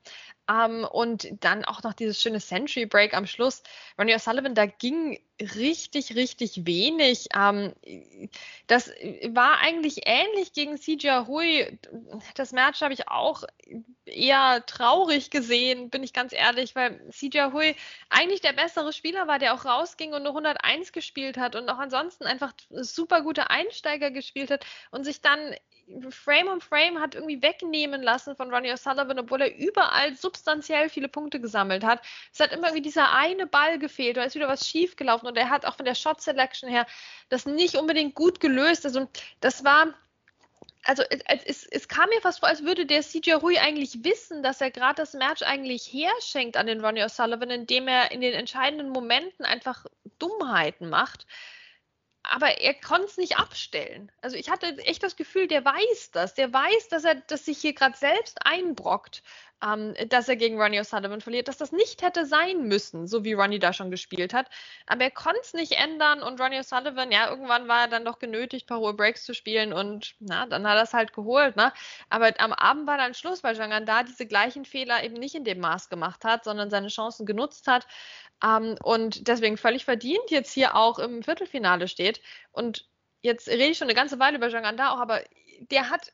Um, 0.51 0.85
und 0.85 1.29
dann 1.43 1.65
auch 1.65 1.83
noch 1.85 1.95
dieses 1.95 2.21
schöne 2.21 2.41
Century 2.41 2.85
Break 2.85 3.15
am 3.15 3.27
Schluss. 3.27 3.63
Ronnie 3.99 4.15
O'Sullivan, 4.15 4.53
da 4.53 4.67
ging 4.67 5.19
richtig, 5.43 6.15
richtig 6.15 6.67
wenig. 6.67 7.29
Um, 7.35 7.73
das 8.67 8.89
war 9.29 9.59
eigentlich 9.59 10.03
ähnlich 10.07 10.53
gegen 10.53 10.79
CJ 10.79 11.27
Hui. 11.27 11.79
Das 12.35 12.53
Match 12.53 12.81
habe 12.81 12.95
ich 12.95 13.09
auch 13.09 13.45
eher 14.05 14.65
traurig 14.67 15.31
gesehen, 15.31 15.91
bin 15.91 16.03
ich 16.03 16.13
ganz 16.13 16.33
ehrlich, 16.33 16.75
weil 16.75 17.01
CJ 17.11 17.53
Hui 17.53 17.75
eigentlich 18.11 18.41
der 18.41 18.53
bessere 18.53 18.93
Spieler 18.93 19.27
war, 19.27 19.39
der 19.39 19.55
auch 19.55 19.65
rausging 19.65 20.13
und 20.13 20.23
nur 20.23 20.33
101 20.33 20.93
gespielt 20.93 21.37
hat 21.37 21.55
und 21.55 21.69
auch 21.69 21.79
ansonsten 21.79 22.25
einfach 22.25 22.53
super 22.71 23.23
gute 23.23 23.51
Einsteiger 23.51 24.11
gespielt 24.11 24.51
hat 24.51 24.65
und 24.91 25.05
sich 25.05 25.21
dann 25.21 25.55
Frame 26.11 26.49
um 26.49 26.61
Frame 26.61 27.01
hat 27.01 27.15
irgendwie 27.15 27.43
wegnehmen 27.43 28.03
lassen 28.03 28.37
von 28.37 28.53
Ronnie 28.53 28.73
O'Sullivan, 28.73 29.19
obwohl 29.21 29.43
er 29.43 29.57
überall 29.57 30.15
substanziell 30.17 30.89
viele 30.89 31.09
Punkte 31.09 31.41
gesammelt 31.41 31.85
hat. 31.85 32.01
Es 32.33 32.41
hat 32.41 32.53
immer 32.53 32.75
wie 32.75 32.81
dieser 32.81 33.13
eine 33.13 33.47
Ball 33.47 33.79
gefehlt, 33.79 34.17
da 34.17 34.25
ist 34.25 34.35
wieder 34.35 34.49
was 34.49 34.69
schief 34.69 34.97
gelaufen 34.97 35.27
und 35.27 35.37
er 35.37 35.51
hat 35.51 35.67
auch 35.67 35.77
von 35.77 35.85
der 35.85 35.95
Shot 35.95 36.21
Selection 36.21 36.69
her 36.69 36.87
das 37.29 37.47
nicht 37.47 37.77
unbedingt 37.77 38.15
gut 38.15 38.41
gelöst. 38.41 38.85
Also 38.85 39.09
das 39.41 39.65
war 39.65 39.95
also 40.85 41.05
es, 41.11 41.45
es, 41.45 41.67
es, 41.67 41.89
kam 41.89 42.09
mir 42.09 42.21
fast 42.21 42.41
vor, 42.41 42.49
als 42.49 42.65
würde 42.65 42.87
der 42.87 43.03
CJ 43.03 43.35
Rui 43.35 43.57
eigentlich 43.59 44.03
wissen, 44.03 44.43
dass 44.43 44.61
er 44.61 44.73
gerade 44.73 44.97
das 44.97 45.15
Match 45.15 45.43
eigentlich 45.43 45.85
herschenkt 45.93 46.57
an 46.57 46.67
den 46.67 46.85
Ronnie 46.85 47.05
O'Sullivan, 47.05 47.51
indem 47.51 47.87
er 47.87 48.11
in 48.11 48.21
den 48.21 48.33
entscheidenden 48.33 48.89
Momenten 48.89 49.45
einfach 49.45 49.87
Dummheiten 50.19 50.89
macht 50.89 51.27
aber 52.25 52.61
er 52.61 52.75
konnte 52.75 53.07
es 53.07 53.17
nicht 53.17 53.39
abstellen. 53.39 54.11
Also 54.21 54.37
ich 54.37 54.49
hatte 54.51 54.79
echt 54.79 55.03
das 55.03 55.17
Gefühl, 55.17 55.49
der 55.49 55.65
weiß 55.65 56.11
das. 56.13 56.35
Der 56.35 56.53
weiß, 56.53 56.89
dass 56.89 57.05
er 57.05 57.17
dass 57.17 57.45
sich 57.45 57.59
hier 57.59 57.75
gerade 57.75 57.97
selbst 57.97 58.45
einbrockt, 58.47 59.23
ähm, 59.63 59.95
dass 60.09 60.29
er 60.29 60.37
gegen 60.37 60.61
Ronnie 60.61 60.81
O'Sullivan 60.81 61.21
verliert, 61.21 61.49
dass 61.49 61.57
das 61.57 61.73
nicht 61.73 62.03
hätte 62.03 62.27
sein 62.27 62.67
müssen, 62.67 63.07
so 63.07 63.25
wie 63.25 63.35
Ronnie 63.35 63.59
da 63.59 63.73
schon 63.73 63.91
gespielt 63.91 64.35
hat. 64.35 64.49
Aber 64.87 65.05
er 65.05 65.11
konnte 65.11 65.41
es 65.43 65.55
nicht 65.55 65.73
ändern 65.73 66.23
und 66.23 66.41
Ronnie 66.41 66.59
O'Sullivan, 66.59 67.13
ja, 67.13 67.31
irgendwann 67.31 67.69
war 67.69 67.83
er 67.83 67.89
dann 67.89 68.05
doch 68.05 68.19
genötigt, 68.19 68.71
hohe 68.71 68.95
Breaks 68.95 69.25
zu 69.25 69.35
spielen 69.35 69.73
und 69.73 70.15
na, 70.19 70.47
dann 70.47 70.67
hat 70.69 70.77
er 70.77 70.83
es 70.83 70.93
halt 70.93 71.13
geholt. 71.13 71.57
Ne? 71.57 71.73
Aber 72.11 72.33
am 72.39 72.53
Abend 72.53 72.87
war 72.87 72.99
dann 72.99 73.15
Schluss, 73.15 73.45
weil 73.45 73.57
Jangan 73.57 73.87
da 73.87 74.03
diese 74.03 74.27
gleichen 74.27 74.65
Fehler 74.65 75.05
eben 75.05 75.15
nicht 75.15 75.35
in 75.35 75.45
dem 75.45 75.61
Maß 75.61 75.89
gemacht 75.89 76.25
hat, 76.25 76.45
sondern 76.45 76.71
seine 76.71 76.89
Chancen 76.89 77.27
genutzt 77.27 77.69
hat. 77.69 77.87
Ähm, 78.45 78.77
und 78.83 79.29
deswegen 79.29 79.57
völlig 79.57 79.85
verdient 79.85 80.31
jetzt 80.31 80.53
hier 80.53 80.77
auch 80.77 80.99
im 80.99 81.23
Viertelfinale 81.23 81.89
steht. 81.89 82.21
Und 82.51 82.89
jetzt 83.21 83.49
rede 83.49 83.65
ich 83.65 83.79
schon 83.79 83.87
eine 83.87 83.95
ganze 83.95 84.19
Weile 84.19 84.39
über 84.39 84.51
Zhang 84.51 84.65
Anda 84.65 84.93
auch, 84.93 84.99
aber 84.99 85.23
der 85.71 85.91
hat 85.91 86.13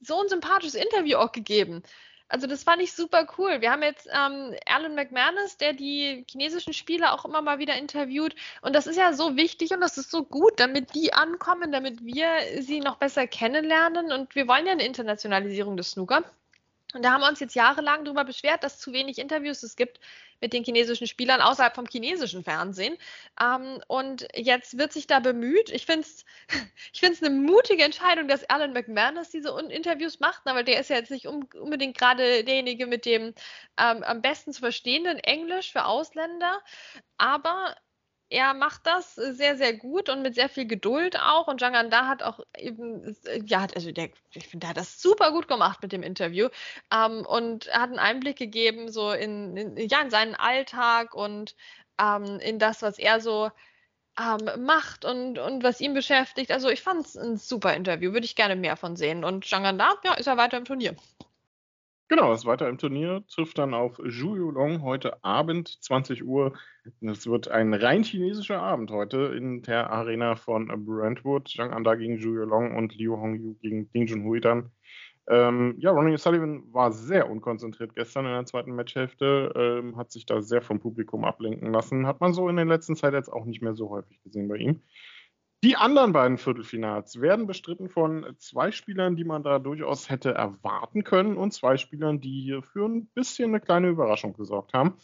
so 0.00 0.20
ein 0.20 0.28
sympathisches 0.28 0.74
Interview 0.74 1.18
auch 1.18 1.32
gegeben. 1.32 1.82
Also 2.28 2.46
das 2.46 2.64
fand 2.64 2.82
ich 2.82 2.92
super 2.92 3.26
cool. 3.38 3.60
Wir 3.60 3.70
haben 3.70 3.82
jetzt 3.82 4.06
ähm, 4.06 4.56
Alan 4.66 4.94
McManus, 4.94 5.56
der 5.58 5.72
die 5.72 6.24
chinesischen 6.28 6.72
Spieler 6.72 7.12
auch 7.12 7.24
immer 7.24 7.42
mal 7.42 7.58
wieder 7.58 7.76
interviewt. 7.76 8.34
Und 8.62 8.74
das 8.74 8.86
ist 8.86 8.96
ja 8.96 9.12
so 9.12 9.36
wichtig 9.36 9.72
und 9.72 9.80
das 9.80 9.98
ist 9.98 10.10
so 10.10 10.24
gut, 10.24 10.58
damit 10.58 10.94
die 10.94 11.12
ankommen, 11.12 11.70
damit 11.70 12.04
wir 12.04 12.26
sie 12.60 12.80
noch 12.80 12.96
besser 12.96 13.26
kennenlernen. 13.26 14.10
Und 14.12 14.34
wir 14.34 14.48
wollen 14.48 14.66
ja 14.66 14.72
eine 14.72 14.86
Internationalisierung 14.86 15.76
des 15.76 15.92
Snooker. 15.92 16.24
Und 16.94 17.04
da 17.04 17.12
haben 17.12 17.20
wir 17.20 17.28
uns 17.28 17.40
jetzt 17.40 17.54
jahrelang 17.54 18.04
darüber 18.04 18.24
beschwert, 18.24 18.62
dass 18.62 18.78
zu 18.78 18.92
wenig 18.92 19.18
Interviews 19.18 19.62
es 19.62 19.76
gibt 19.76 20.00
mit 20.40 20.52
den 20.52 20.64
chinesischen 20.64 21.06
Spielern 21.06 21.40
außerhalb 21.40 21.74
vom 21.74 21.86
chinesischen 21.86 22.44
Fernsehen. 22.44 22.96
Ähm, 23.40 23.80
und 23.88 24.26
jetzt 24.34 24.78
wird 24.78 24.92
sich 24.92 25.06
da 25.06 25.20
bemüht. 25.20 25.70
Ich 25.70 25.86
finde 25.86 26.02
es 26.02 26.24
ich 26.92 27.00
find's 27.00 27.22
eine 27.22 27.34
mutige 27.34 27.84
Entscheidung, 27.84 28.28
dass 28.28 28.44
Alan 28.44 28.72
McManus 28.72 29.30
diese 29.30 29.50
Interviews 29.70 30.20
macht, 30.20 30.46
aber 30.46 30.62
der 30.62 30.80
ist 30.80 30.90
ja 30.90 30.96
jetzt 30.96 31.10
nicht 31.10 31.26
unbedingt 31.26 31.96
gerade 31.98 32.44
derjenige 32.44 32.86
mit 32.86 33.04
dem 33.06 33.34
ähm, 33.78 34.02
am 34.04 34.22
besten 34.22 34.52
zu 34.52 34.60
verstehenden 34.60 35.18
Englisch 35.18 35.72
für 35.72 35.86
Ausländer. 35.86 36.60
Aber 37.18 37.74
er 38.30 38.54
macht 38.54 38.86
das 38.86 39.14
sehr, 39.14 39.56
sehr 39.56 39.74
gut 39.74 40.08
und 40.08 40.22
mit 40.22 40.34
sehr 40.34 40.48
viel 40.48 40.66
Geduld 40.66 41.18
auch. 41.20 41.46
Und 41.46 41.60
Janganda 41.60 42.06
hat 42.08 42.22
auch 42.22 42.40
eben, 42.56 43.16
ja, 43.44 43.66
also 43.74 43.92
der, 43.92 44.10
ich 44.32 44.48
finde, 44.48 44.64
der 44.64 44.70
hat 44.70 44.76
das 44.76 45.00
super 45.00 45.30
gut 45.32 45.48
gemacht 45.48 45.80
mit 45.82 45.92
dem 45.92 46.02
Interview 46.02 46.48
ähm, 46.92 47.24
und 47.26 47.72
hat 47.72 47.90
einen 47.90 47.98
Einblick 47.98 48.36
gegeben, 48.36 48.90
so 48.90 49.12
in, 49.12 49.56
in, 49.56 49.76
ja, 49.88 50.00
in 50.00 50.10
seinen 50.10 50.34
Alltag 50.34 51.14
und 51.14 51.54
ähm, 52.00 52.38
in 52.40 52.58
das, 52.58 52.82
was 52.82 52.98
er 52.98 53.20
so 53.20 53.50
ähm, 54.18 54.64
macht 54.64 55.04
und, 55.04 55.38
und 55.38 55.62
was 55.62 55.80
ihn 55.80 55.94
beschäftigt. 55.94 56.50
Also 56.50 56.68
ich 56.70 56.82
fand 56.82 57.06
es 57.06 57.16
ein 57.16 57.36
super 57.36 57.74
Interview, 57.74 58.12
würde 58.12 58.26
ich 58.26 58.36
gerne 58.36 58.56
mehr 58.56 58.76
von 58.76 58.96
sehen. 58.96 59.24
Und 59.24 59.48
Janganda, 59.50 59.94
ja, 60.04 60.14
ist 60.14 60.26
er 60.26 60.36
weiter 60.36 60.56
im 60.56 60.64
Turnier. 60.64 60.96
Genau, 62.08 62.34
ist 62.34 62.44
weiter 62.44 62.68
im 62.68 62.76
Turnier, 62.76 63.24
trifft 63.28 63.56
dann 63.56 63.72
auf 63.72 63.96
Zhu 63.96 64.36
Yulong 64.36 64.82
heute 64.82 65.24
Abend, 65.24 65.82
20 65.82 66.22
Uhr. 66.22 66.52
Es 67.00 67.26
wird 67.26 67.48
ein 67.48 67.72
rein 67.72 68.02
chinesischer 68.02 68.60
Abend 68.60 68.90
heute 68.90 69.32
in 69.34 69.62
der 69.62 69.90
Arena 69.90 70.36
von 70.36 70.68
Brentwood. 70.84 71.48
Zhang 71.48 71.72
Anda 71.72 71.94
gegen 71.94 72.20
Zhu 72.20 72.34
Yulong 72.34 72.76
und 72.76 72.94
Liu 72.94 73.16
Hongyu 73.16 73.54
gegen 73.54 73.90
Ding 73.92 74.06
Junhui 74.06 74.42
dann. 74.42 74.70
Ähm, 75.28 75.76
ja, 75.78 75.92
Ronnie 75.92 76.18
Sullivan 76.18 76.64
war 76.74 76.92
sehr 76.92 77.30
unkonzentriert 77.30 77.94
gestern 77.94 78.26
in 78.26 78.32
der 78.32 78.44
zweiten 78.44 78.74
Matchhälfte, 78.74 79.52
ähm, 79.56 79.96
hat 79.96 80.12
sich 80.12 80.26
da 80.26 80.42
sehr 80.42 80.60
vom 80.60 80.80
Publikum 80.80 81.24
ablenken 81.24 81.72
lassen. 81.72 82.06
Hat 82.06 82.20
man 82.20 82.34
so 82.34 82.50
in 82.50 82.56
der 82.56 82.66
letzten 82.66 82.96
Zeit 82.96 83.14
jetzt 83.14 83.32
auch 83.32 83.46
nicht 83.46 83.62
mehr 83.62 83.74
so 83.74 83.88
häufig 83.88 84.22
gesehen 84.22 84.48
bei 84.48 84.56
ihm. 84.56 84.82
Die 85.64 85.76
anderen 85.76 86.12
beiden 86.12 86.36
Viertelfinals 86.36 87.22
werden 87.22 87.46
bestritten 87.46 87.88
von 87.88 88.36
zwei 88.36 88.70
Spielern, 88.70 89.16
die 89.16 89.24
man 89.24 89.42
da 89.42 89.58
durchaus 89.58 90.10
hätte 90.10 90.34
erwarten 90.34 91.04
können 91.04 91.38
und 91.38 91.54
zwei 91.54 91.78
Spielern, 91.78 92.20
die 92.20 92.42
hier 92.42 92.62
für 92.62 92.84
ein 92.86 93.06
bisschen 93.06 93.48
eine 93.48 93.60
kleine 93.60 93.88
Überraschung 93.88 94.34
gesorgt 94.34 94.74
haben. 94.74 94.98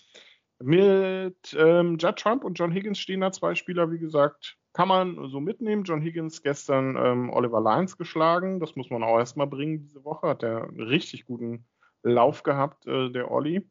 Mit 0.62 1.56
ähm, 1.58 1.96
Judd 1.96 2.16
Trump 2.16 2.44
und 2.44 2.58
John 2.58 2.72
Higgins 2.72 2.98
stehen 2.98 3.22
da 3.22 3.32
zwei 3.32 3.54
Spieler, 3.54 3.90
wie 3.90 3.98
gesagt, 3.98 4.58
kann 4.74 4.88
man 4.88 5.30
so 5.30 5.40
mitnehmen. 5.40 5.84
John 5.84 6.02
Higgins 6.02 6.42
gestern 6.42 6.94
ähm, 6.94 7.30
Oliver 7.30 7.62
Lyons 7.62 7.96
geschlagen. 7.96 8.60
Das 8.60 8.76
muss 8.76 8.90
man 8.90 9.02
auch 9.02 9.16
erstmal 9.16 9.46
bringen 9.46 9.80
diese 9.80 10.04
Woche. 10.04 10.28
Hat 10.28 10.42
er 10.42 10.64
einen 10.64 10.82
richtig 10.82 11.24
guten 11.24 11.64
Lauf 12.02 12.42
gehabt, 12.42 12.86
äh, 12.86 13.08
der 13.08 13.30
Olli. 13.30 13.66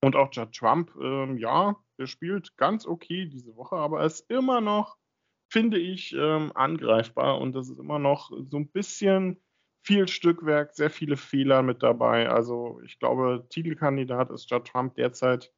Und 0.00 0.14
auch 0.14 0.28
Judd 0.30 0.52
Trump, 0.52 0.92
ähm, 0.94 1.38
ja, 1.38 1.74
der 1.98 2.06
spielt 2.06 2.56
ganz 2.56 2.86
okay 2.86 3.26
diese 3.26 3.56
Woche, 3.56 3.74
aber 3.74 3.98
er 3.98 4.06
ist 4.06 4.30
immer 4.30 4.60
noch 4.60 4.96
finde 5.54 5.78
ich, 5.78 6.12
ähm, 6.18 6.50
angreifbar 6.56 7.40
und 7.40 7.54
das 7.54 7.68
ist 7.68 7.78
immer 7.78 8.00
noch 8.00 8.32
so 8.50 8.56
ein 8.56 8.66
bisschen 8.66 9.40
viel 9.84 10.08
Stückwerk, 10.08 10.74
sehr 10.74 10.90
viele 10.90 11.16
Fehler 11.16 11.62
mit 11.62 11.80
dabei. 11.80 12.28
Also 12.28 12.80
ich 12.84 12.98
glaube, 12.98 13.46
Titelkandidat 13.50 14.30
ist 14.30 14.50
Judd 14.50 14.66
Trump 14.66 14.96
derzeit, 14.96 15.52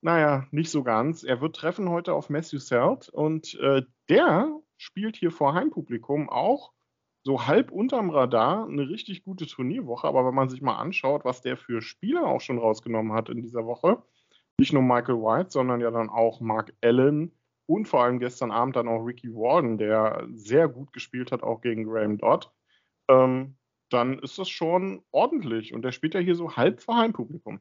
naja, 0.00 0.46
nicht 0.52 0.70
so 0.70 0.82
ganz. 0.82 1.22
Er 1.22 1.42
wird 1.42 1.54
treffen 1.54 1.90
heute 1.90 2.14
auf 2.14 2.30
Matthew 2.30 2.60
Selt 2.60 3.10
und 3.10 3.54
äh, 3.60 3.82
der 4.08 4.58
spielt 4.78 5.16
hier 5.16 5.30
vor 5.30 5.52
Heimpublikum 5.52 6.30
auch 6.30 6.72
so 7.22 7.46
halb 7.46 7.70
unterm 7.70 8.08
Radar 8.08 8.66
eine 8.66 8.88
richtig 8.88 9.22
gute 9.22 9.46
Turnierwoche. 9.46 10.08
Aber 10.08 10.24
wenn 10.24 10.34
man 10.34 10.48
sich 10.48 10.62
mal 10.62 10.78
anschaut, 10.78 11.26
was 11.26 11.42
der 11.42 11.58
für 11.58 11.82
Spieler 11.82 12.24
auch 12.24 12.40
schon 12.40 12.58
rausgenommen 12.58 13.12
hat 13.12 13.28
in 13.28 13.42
dieser 13.42 13.66
Woche, 13.66 14.02
nicht 14.58 14.72
nur 14.72 14.82
Michael 14.82 15.16
White, 15.16 15.50
sondern 15.50 15.82
ja 15.82 15.90
dann 15.90 16.08
auch 16.08 16.40
Mark 16.40 16.72
Allen, 16.80 17.32
und 17.66 17.86
vor 17.86 18.02
allem 18.02 18.18
gestern 18.18 18.50
Abend 18.50 18.76
dann 18.76 18.88
auch 18.88 19.04
Ricky 19.04 19.32
Warden, 19.34 19.78
der 19.78 20.26
sehr 20.32 20.68
gut 20.68 20.92
gespielt 20.92 21.32
hat, 21.32 21.42
auch 21.42 21.60
gegen 21.60 21.84
Graham 21.84 22.18
Dodd, 22.18 22.50
ähm, 23.08 23.56
dann 23.90 24.18
ist 24.18 24.38
das 24.38 24.48
schon 24.48 25.02
ordentlich. 25.10 25.74
Und 25.74 25.82
der 25.82 25.92
spielt 25.92 26.14
ja 26.14 26.20
hier 26.20 26.34
so 26.34 26.56
halb 26.56 26.80
vor 26.80 26.96
Heimpublikum. 26.96 27.60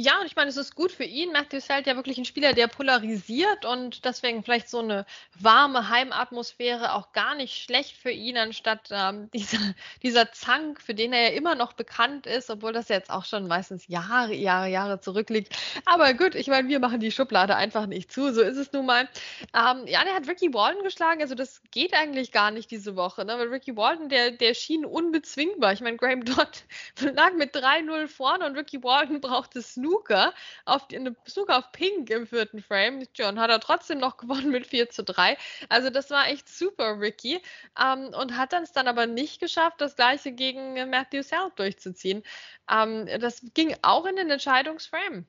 Ja, 0.00 0.20
und 0.20 0.26
ich 0.26 0.36
meine, 0.36 0.48
es 0.48 0.56
ist 0.56 0.76
gut 0.76 0.92
für 0.92 1.02
ihn. 1.02 1.32
Matthew 1.32 1.56
ist 1.56 1.70
halt 1.70 1.88
ja 1.88 1.96
wirklich 1.96 2.18
ein 2.18 2.24
Spieler, 2.24 2.52
der 2.52 2.68
polarisiert 2.68 3.64
und 3.64 4.04
deswegen 4.04 4.44
vielleicht 4.44 4.68
so 4.68 4.78
eine 4.78 5.04
warme 5.40 5.88
Heimatmosphäre 5.88 6.94
auch 6.94 7.10
gar 7.10 7.34
nicht 7.34 7.64
schlecht 7.64 7.96
für 7.96 8.12
ihn, 8.12 8.36
anstatt 8.36 8.90
ähm, 8.92 9.28
dieser, 9.34 9.58
dieser 10.04 10.30
Zank, 10.30 10.80
für 10.80 10.94
den 10.94 11.12
er 11.12 11.32
ja 11.32 11.36
immer 11.36 11.56
noch 11.56 11.72
bekannt 11.72 12.26
ist, 12.26 12.48
obwohl 12.48 12.72
das 12.72 12.88
jetzt 12.88 13.10
auch 13.10 13.24
schon 13.24 13.48
meistens 13.48 13.88
Jahre, 13.88 14.34
Jahre, 14.34 14.68
Jahre 14.68 15.00
zurückliegt. 15.00 15.56
Aber 15.84 16.14
gut, 16.14 16.36
ich 16.36 16.46
meine, 16.46 16.68
wir 16.68 16.78
machen 16.78 17.00
die 17.00 17.10
Schublade 17.10 17.56
einfach 17.56 17.86
nicht 17.86 18.12
zu, 18.12 18.32
so 18.32 18.40
ist 18.40 18.56
es 18.56 18.72
nun 18.72 18.86
mal. 18.86 19.08
Ähm, 19.52 19.84
ja, 19.88 20.04
der 20.04 20.14
hat 20.14 20.28
Ricky 20.28 20.54
Walden 20.54 20.84
geschlagen, 20.84 21.22
also 21.22 21.34
das 21.34 21.60
geht 21.72 21.92
eigentlich 21.92 22.30
gar 22.30 22.52
nicht 22.52 22.70
diese 22.70 22.94
Woche, 22.94 23.24
ne? 23.24 23.36
weil 23.36 23.48
Ricky 23.48 23.76
Walden, 23.76 24.08
der, 24.08 24.30
der 24.30 24.54
schien 24.54 24.84
unbezwingbar. 24.84 25.72
Ich 25.72 25.80
meine, 25.80 25.96
Graham 25.96 26.24
Dodd 26.24 26.62
lag 27.16 27.32
mit 27.32 27.56
3-0 27.56 28.06
vorne 28.06 28.46
und 28.46 28.56
Ricky 28.56 28.84
Walden 28.84 29.20
brauchte 29.20 29.58
es 29.58 29.76
nur 29.76 29.87
Snooker 29.88 30.34
auf, 30.64 30.86
eine 30.92 31.16
Snooker 31.26 31.58
auf 31.58 31.72
Pink 31.72 32.10
im 32.10 32.26
vierten 32.26 32.62
Frame. 32.62 33.06
John 33.14 33.38
hat 33.40 33.50
er 33.50 33.60
trotzdem 33.60 33.98
noch 33.98 34.16
gewonnen 34.18 34.50
mit 34.50 34.66
4 34.66 34.90
zu 34.90 35.02
3. 35.02 35.36
Also 35.68 35.90
das 35.90 36.10
war 36.10 36.28
echt 36.28 36.48
super, 36.48 37.00
Ricky. 37.00 37.40
Ähm, 37.80 38.08
und 38.14 38.36
hat 38.36 38.52
dann 38.52 38.62
es 38.62 38.72
dann 38.72 38.88
aber 38.88 39.06
nicht 39.06 39.40
geschafft, 39.40 39.80
das 39.80 39.96
gleiche 39.96 40.32
gegen 40.32 40.74
Matthew 40.90 41.22
Sell 41.22 41.50
durchzuziehen. 41.56 42.22
Ähm, 42.70 43.06
das 43.20 43.42
ging 43.54 43.74
auch 43.82 44.04
in 44.06 44.16
den 44.16 44.30
Entscheidungsframe. 44.30 45.26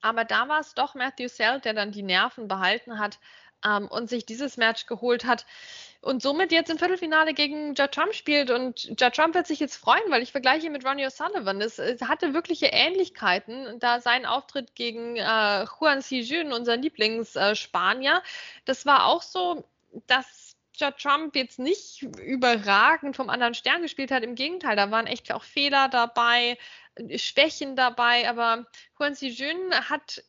Aber 0.00 0.24
da 0.24 0.48
war 0.48 0.60
es 0.60 0.74
doch 0.74 0.94
Matthew 0.94 1.28
Sell, 1.28 1.60
der 1.60 1.72
dann 1.72 1.90
die 1.90 2.02
Nerven 2.02 2.46
behalten 2.46 2.98
hat 2.98 3.18
ähm, 3.64 3.88
und 3.88 4.08
sich 4.08 4.26
dieses 4.26 4.56
Match 4.56 4.86
geholt 4.86 5.24
hat 5.24 5.46
und 6.04 6.22
somit 6.22 6.52
jetzt 6.52 6.70
im 6.70 6.78
Viertelfinale 6.78 7.32
gegen 7.32 7.74
Judd 7.74 7.92
Trump 7.92 8.14
spielt. 8.14 8.50
Und 8.50 8.84
Judd 9.00 9.14
Trump 9.14 9.34
wird 9.34 9.46
sich 9.46 9.58
jetzt 9.58 9.76
freuen, 9.76 10.02
weil 10.10 10.22
ich 10.22 10.32
vergleiche 10.32 10.66
ihn 10.66 10.72
mit 10.72 10.84
Ronnie 10.84 11.06
O'Sullivan. 11.06 11.60
Es, 11.62 11.78
es, 11.78 12.02
hatte 12.02 12.34
wirkliche 12.34 12.66
Ähnlichkeiten, 12.66 13.78
da 13.80 14.00
sein 14.00 14.26
Auftritt 14.26 14.74
gegen 14.74 15.16
äh, 15.16 15.64
Juan 15.64 16.02
Sijun, 16.02 16.52
unser 16.52 16.76
Lieblingsspanier, 16.76 18.16
äh, 18.16 18.20
das 18.66 18.84
war 18.84 19.06
auch 19.06 19.22
so, 19.22 19.64
dass 20.06 20.56
Judd 20.76 20.98
Trump 20.98 21.36
jetzt 21.36 21.58
nicht 21.58 22.02
überragend 22.02 23.16
vom 23.16 23.30
anderen 23.30 23.54
Stern 23.54 23.82
gespielt 23.82 24.10
hat. 24.10 24.24
Im 24.24 24.34
Gegenteil, 24.34 24.76
da 24.76 24.90
waren 24.90 25.06
echt 25.06 25.32
auch 25.32 25.44
Fehler 25.44 25.88
dabei, 25.88 26.58
Schwächen 27.16 27.76
dabei, 27.76 28.28
aber 28.28 28.66
Juan 28.98 29.14
Sijun 29.14 29.72
hat 29.88 30.22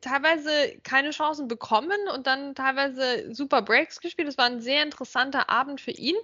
teilweise 0.00 0.50
keine 0.82 1.10
Chancen 1.10 1.48
bekommen 1.48 1.98
und 2.14 2.26
dann 2.26 2.54
teilweise 2.54 3.34
super 3.34 3.62
Breaks 3.62 4.00
gespielt. 4.00 4.28
Es 4.28 4.38
war 4.38 4.46
ein 4.46 4.60
sehr 4.60 4.82
interessanter 4.82 5.48
Abend 5.48 5.80
für 5.80 5.90
ihn. 5.90 6.16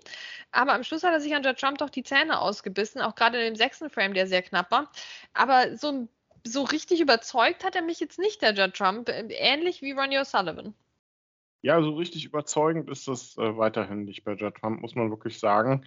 Aber 0.52 0.74
am 0.74 0.84
Schluss 0.84 1.02
hat 1.02 1.12
er 1.12 1.20
sich 1.20 1.34
an 1.34 1.42
Judge 1.42 1.60
Trump 1.60 1.78
doch 1.78 1.90
die 1.90 2.02
Zähne 2.02 2.40
ausgebissen, 2.40 3.00
auch 3.00 3.14
gerade 3.14 3.38
in 3.38 3.54
dem 3.54 3.56
sechsten 3.56 3.90
Frame, 3.90 4.14
der 4.14 4.26
sehr 4.26 4.42
knapp 4.42 4.70
war. 4.70 4.90
Aber 5.34 5.76
so, 5.76 6.08
so 6.44 6.62
richtig 6.62 7.00
überzeugt 7.00 7.64
hat 7.64 7.76
er 7.76 7.82
mich 7.82 8.00
jetzt 8.00 8.18
nicht, 8.18 8.42
der 8.42 8.54
Judge 8.54 8.72
Trump. 8.72 9.08
Ähnlich 9.08 9.82
wie 9.82 9.92
Ronnie 9.92 10.18
O'Sullivan. 10.18 10.74
Ja, 11.62 11.82
so 11.82 11.94
richtig 11.96 12.24
überzeugend 12.24 12.88
ist 12.88 13.08
das 13.08 13.36
äh, 13.36 13.56
weiterhin 13.56 14.04
nicht 14.04 14.24
bei 14.24 14.32
Judge 14.32 14.60
Trump, 14.60 14.80
muss 14.80 14.94
man 14.94 15.10
wirklich 15.10 15.38
sagen. 15.38 15.84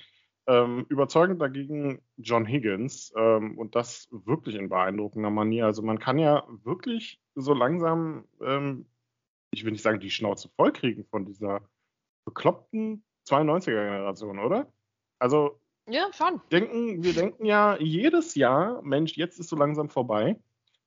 Ähm, 0.47 0.85
überzeugend 0.89 1.39
dagegen 1.41 2.01
John 2.17 2.45
Higgins 2.45 3.13
ähm, 3.15 3.57
und 3.57 3.75
das 3.75 4.07
wirklich 4.11 4.55
in 4.55 4.69
beeindruckender 4.69 5.29
Manier. 5.29 5.65
Also 5.65 5.83
man 5.83 5.99
kann 5.99 6.17
ja 6.17 6.43
wirklich 6.63 7.21
so 7.35 7.53
langsam, 7.53 8.25
ähm, 8.41 8.87
ich 9.51 9.63
will 9.63 9.71
nicht 9.71 9.83
sagen, 9.83 9.99
die 9.99 10.09
Schnauze 10.09 10.49
voll 10.55 10.73
kriegen 10.73 11.05
von 11.05 11.25
dieser 11.25 11.61
bekloppten 12.25 13.03
92er-Generation, 13.27 14.39
oder? 14.39 14.71
Also 15.19 15.59
ja, 15.87 16.09
schon. 16.13 16.41
Denken, 16.51 17.03
wir 17.03 17.13
denken 17.13 17.45
ja 17.45 17.77
jedes 17.79 18.35
Jahr, 18.35 18.81
Mensch, 18.81 19.17
jetzt 19.17 19.39
ist 19.39 19.49
so 19.49 19.55
langsam 19.55 19.89
vorbei. 19.89 20.39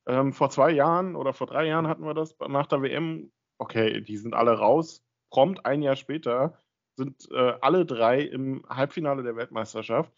Ähm, 0.06 0.32
vor 0.32 0.50
zwei 0.50 0.70
Jahren 0.70 1.16
oder 1.16 1.32
vor 1.32 1.46
drei 1.46 1.66
Jahren 1.66 1.88
hatten 1.88 2.04
wir 2.04 2.14
das 2.14 2.37
nach 2.49 2.66
der 2.66 2.82
WM. 2.82 3.32
Okay, 3.58 4.00
die 4.00 4.16
sind 4.16 4.34
alle 4.34 4.52
raus. 4.52 5.02
Prompt 5.30 5.64
ein 5.66 5.82
Jahr 5.82 5.96
später 5.96 6.58
sind 6.97 7.29
äh, 7.31 7.55
alle 7.61 7.85
drei 7.87 8.21
im 8.21 8.65
Halbfinale 8.69 9.23
der 9.23 9.37
Weltmeisterschaft. 9.37 10.13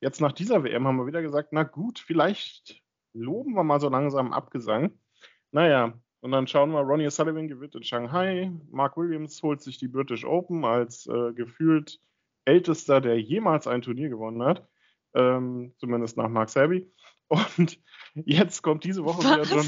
Jetzt 0.00 0.20
nach 0.20 0.32
dieser 0.32 0.64
WM 0.64 0.86
haben 0.86 0.96
wir 0.96 1.06
wieder 1.06 1.22
gesagt, 1.22 1.48
na 1.52 1.62
gut, 1.62 1.98
vielleicht 1.98 2.82
loben 3.12 3.54
wir 3.54 3.64
mal 3.64 3.80
so 3.80 3.88
langsam 3.88 4.32
Abgesang. 4.32 4.92
Naja, 5.50 5.92
und 6.20 6.32
dann 6.32 6.46
schauen 6.46 6.70
wir, 6.70 6.80
Ronnie 6.80 7.10
Sullivan 7.10 7.48
gewinnt 7.48 7.74
in 7.74 7.82
Shanghai, 7.82 8.52
Mark 8.70 8.96
Williams 8.96 9.42
holt 9.42 9.62
sich 9.62 9.78
die 9.78 9.88
British 9.88 10.24
Open 10.24 10.64
als 10.64 11.06
äh, 11.06 11.32
gefühlt 11.32 12.00
ältester, 12.44 13.00
der 13.00 13.20
jemals 13.20 13.66
ein 13.66 13.82
Turnier 13.82 14.08
gewonnen 14.08 14.42
hat. 14.42 14.66
Ähm, 15.14 15.72
zumindest 15.78 16.16
nach 16.16 16.28
Mark 16.28 16.50
Selby. 16.50 16.90
Und 17.28 17.80
jetzt 18.14 18.62
kommt 18.62 18.84
diese 18.84 19.04
Woche 19.04 19.20
wieder 19.20 19.42
John, 19.42 19.66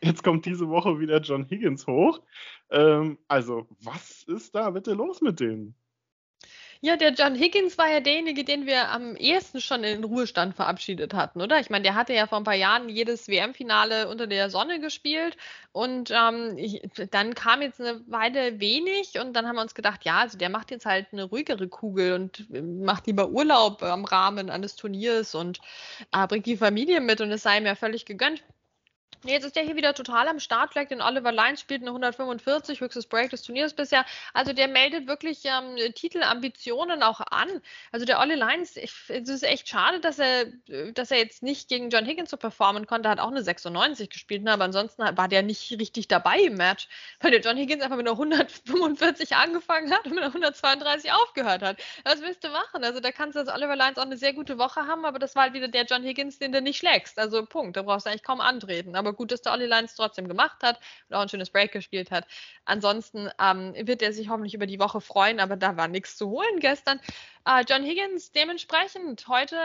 jetzt 0.00 0.22
kommt 0.22 0.46
diese 0.46 0.68
Woche 0.68 0.98
wieder 1.00 1.20
John 1.20 1.48
Higgins 1.48 1.86
hoch. 1.86 2.20
Ähm, 2.70 3.18
also, 3.28 3.66
was 3.82 4.22
ist 4.24 4.54
da 4.54 4.70
bitte 4.70 4.94
los 4.94 5.20
mit 5.20 5.40
denen? 5.40 5.74
Ja, 6.82 6.96
der 6.96 7.12
John 7.12 7.34
Higgins 7.34 7.76
war 7.76 7.90
ja 7.90 8.00
derjenige, 8.00 8.42
den 8.42 8.64
wir 8.64 8.88
am 8.88 9.14
ehesten 9.16 9.60
schon 9.60 9.84
in 9.84 10.00
den 10.00 10.04
Ruhestand 10.04 10.54
verabschiedet 10.54 11.12
hatten, 11.12 11.42
oder? 11.42 11.60
Ich 11.60 11.68
meine, 11.68 11.82
der 11.82 11.94
hatte 11.94 12.14
ja 12.14 12.26
vor 12.26 12.38
ein 12.38 12.44
paar 12.44 12.54
Jahren 12.54 12.88
jedes 12.88 13.28
WM-Finale 13.28 14.08
unter 14.08 14.26
der 14.26 14.48
Sonne 14.48 14.80
gespielt 14.80 15.36
und 15.72 16.10
ähm, 16.10 16.56
ich, 16.56 16.80
dann 17.10 17.34
kam 17.34 17.60
jetzt 17.60 17.82
eine 17.82 18.00
Weile 18.06 18.60
wenig 18.60 19.20
und 19.20 19.34
dann 19.34 19.46
haben 19.46 19.56
wir 19.56 19.62
uns 19.62 19.74
gedacht, 19.74 20.06
ja, 20.06 20.20
also 20.20 20.38
der 20.38 20.48
macht 20.48 20.70
jetzt 20.70 20.86
halt 20.86 21.08
eine 21.12 21.24
ruhigere 21.24 21.68
Kugel 21.68 22.14
und 22.14 22.46
macht 22.50 23.06
lieber 23.06 23.28
Urlaub 23.28 23.82
am 23.82 24.06
Rahmen 24.06 24.48
eines 24.48 24.74
Turniers 24.74 25.34
und 25.34 25.60
äh, 26.12 26.26
bringt 26.26 26.46
die 26.46 26.56
Familie 26.56 27.02
mit 27.02 27.20
und 27.20 27.30
es 27.30 27.42
sei 27.42 27.58
ihm 27.58 27.66
ja 27.66 27.74
völlig 27.74 28.06
gegönnt. 28.06 28.42
Jetzt 29.24 29.44
ist 29.44 29.54
der 29.54 29.64
hier 29.64 29.76
wieder 29.76 29.92
total 29.92 30.28
am 30.28 30.40
Start. 30.40 30.72
Vielleicht 30.72 30.90
den 30.90 31.02
Oliver 31.02 31.30
Lyons 31.30 31.60
spielt 31.60 31.82
eine 31.82 31.90
145, 31.90 32.80
höchstes 32.80 33.06
Break 33.06 33.30
des 33.30 33.42
Turniers 33.42 33.74
bisher. 33.74 34.06
Also 34.32 34.54
der 34.54 34.66
meldet 34.66 35.06
wirklich 35.06 35.42
ähm, 35.44 35.76
Titelambitionen 35.94 37.02
auch 37.02 37.20
an. 37.20 37.48
Also 37.92 38.06
der 38.06 38.18
Olli 38.18 38.34
Lyons, 38.34 38.76
es 38.76 39.08
ist 39.08 39.42
echt 39.42 39.68
schade, 39.68 40.00
dass 40.00 40.18
er, 40.18 40.46
dass 40.94 41.10
er 41.10 41.18
jetzt 41.18 41.42
nicht 41.42 41.68
gegen 41.68 41.90
John 41.90 42.06
Higgins 42.06 42.30
so 42.30 42.38
performen 42.38 42.86
konnte. 42.86 43.08
Er 43.08 43.12
hat 43.12 43.20
auch 43.20 43.30
eine 43.30 43.42
96 43.42 44.08
gespielt, 44.08 44.42
ne? 44.42 44.52
aber 44.52 44.64
ansonsten 44.64 45.02
war 45.02 45.28
der 45.28 45.42
nicht 45.42 45.70
richtig 45.78 46.08
dabei 46.08 46.38
im 46.40 46.54
Match, 46.54 46.88
weil 47.20 47.30
der 47.30 47.40
John 47.40 47.58
Higgins 47.58 47.82
einfach 47.82 47.98
mit 47.98 48.08
einer 48.08 48.18
145 48.18 49.36
angefangen 49.36 49.92
hat 49.92 50.06
und 50.06 50.14
mit 50.14 50.20
einer 50.24 50.28
132 50.34 51.12
aufgehört 51.12 51.62
hat. 51.62 51.82
Was 52.04 52.22
willst 52.22 52.42
du 52.42 52.48
machen? 52.48 52.84
Also 52.84 53.00
da 53.00 53.12
kannst 53.12 53.36
du 53.36 53.40
als 53.40 53.50
Oliver 53.50 53.76
Lyons 53.76 53.98
auch 53.98 54.02
eine 54.02 54.16
sehr 54.16 54.32
gute 54.32 54.56
Woche 54.56 54.86
haben, 54.86 55.04
aber 55.04 55.18
das 55.18 55.36
war 55.36 55.42
halt 55.42 55.52
wieder 55.52 55.68
der 55.68 55.84
John 55.84 56.02
Higgins, 56.02 56.38
den 56.38 56.52
du 56.52 56.62
nicht 56.62 56.78
schlägst. 56.78 57.18
Also 57.18 57.44
Punkt. 57.44 57.76
Da 57.76 57.82
brauchst 57.82 58.06
du 58.06 58.10
eigentlich 58.10 58.22
kaum 58.22 58.40
antreten. 58.40 58.96
Aber 58.96 59.09
gut, 59.12 59.32
dass 59.32 59.42
der 59.42 59.52
Olli 59.52 59.66
Lyons 59.66 59.94
trotzdem 59.94 60.28
gemacht 60.28 60.62
hat 60.62 60.80
und 61.08 61.16
auch 61.16 61.20
ein 61.20 61.28
schönes 61.28 61.50
Break 61.50 61.72
gespielt 61.72 62.10
hat. 62.10 62.26
Ansonsten 62.64 63.30
ähm, 63.40 63.74
wird 63.86 64.02
er 64.02 64.12
sich 64.12 64.28
hoffentlich 64.28 64.54
über 64.54 64.66
die 64.66 64.80
Woche 64.80 65.00
freuen, 65.00 65.40
aber 65.40 65.56
da 65.56 65.76
war 65.76 65.88
nichts 65.88 66.16
zu 66.16 66.30
holen 66.30 66.60
gestern. 66.60 67.00
Äh, 67.46 67.64
John 67.68 67.84
Higgins 67.84 68.32
dementsprechend 68.32 69.26
heute 69.28 69.56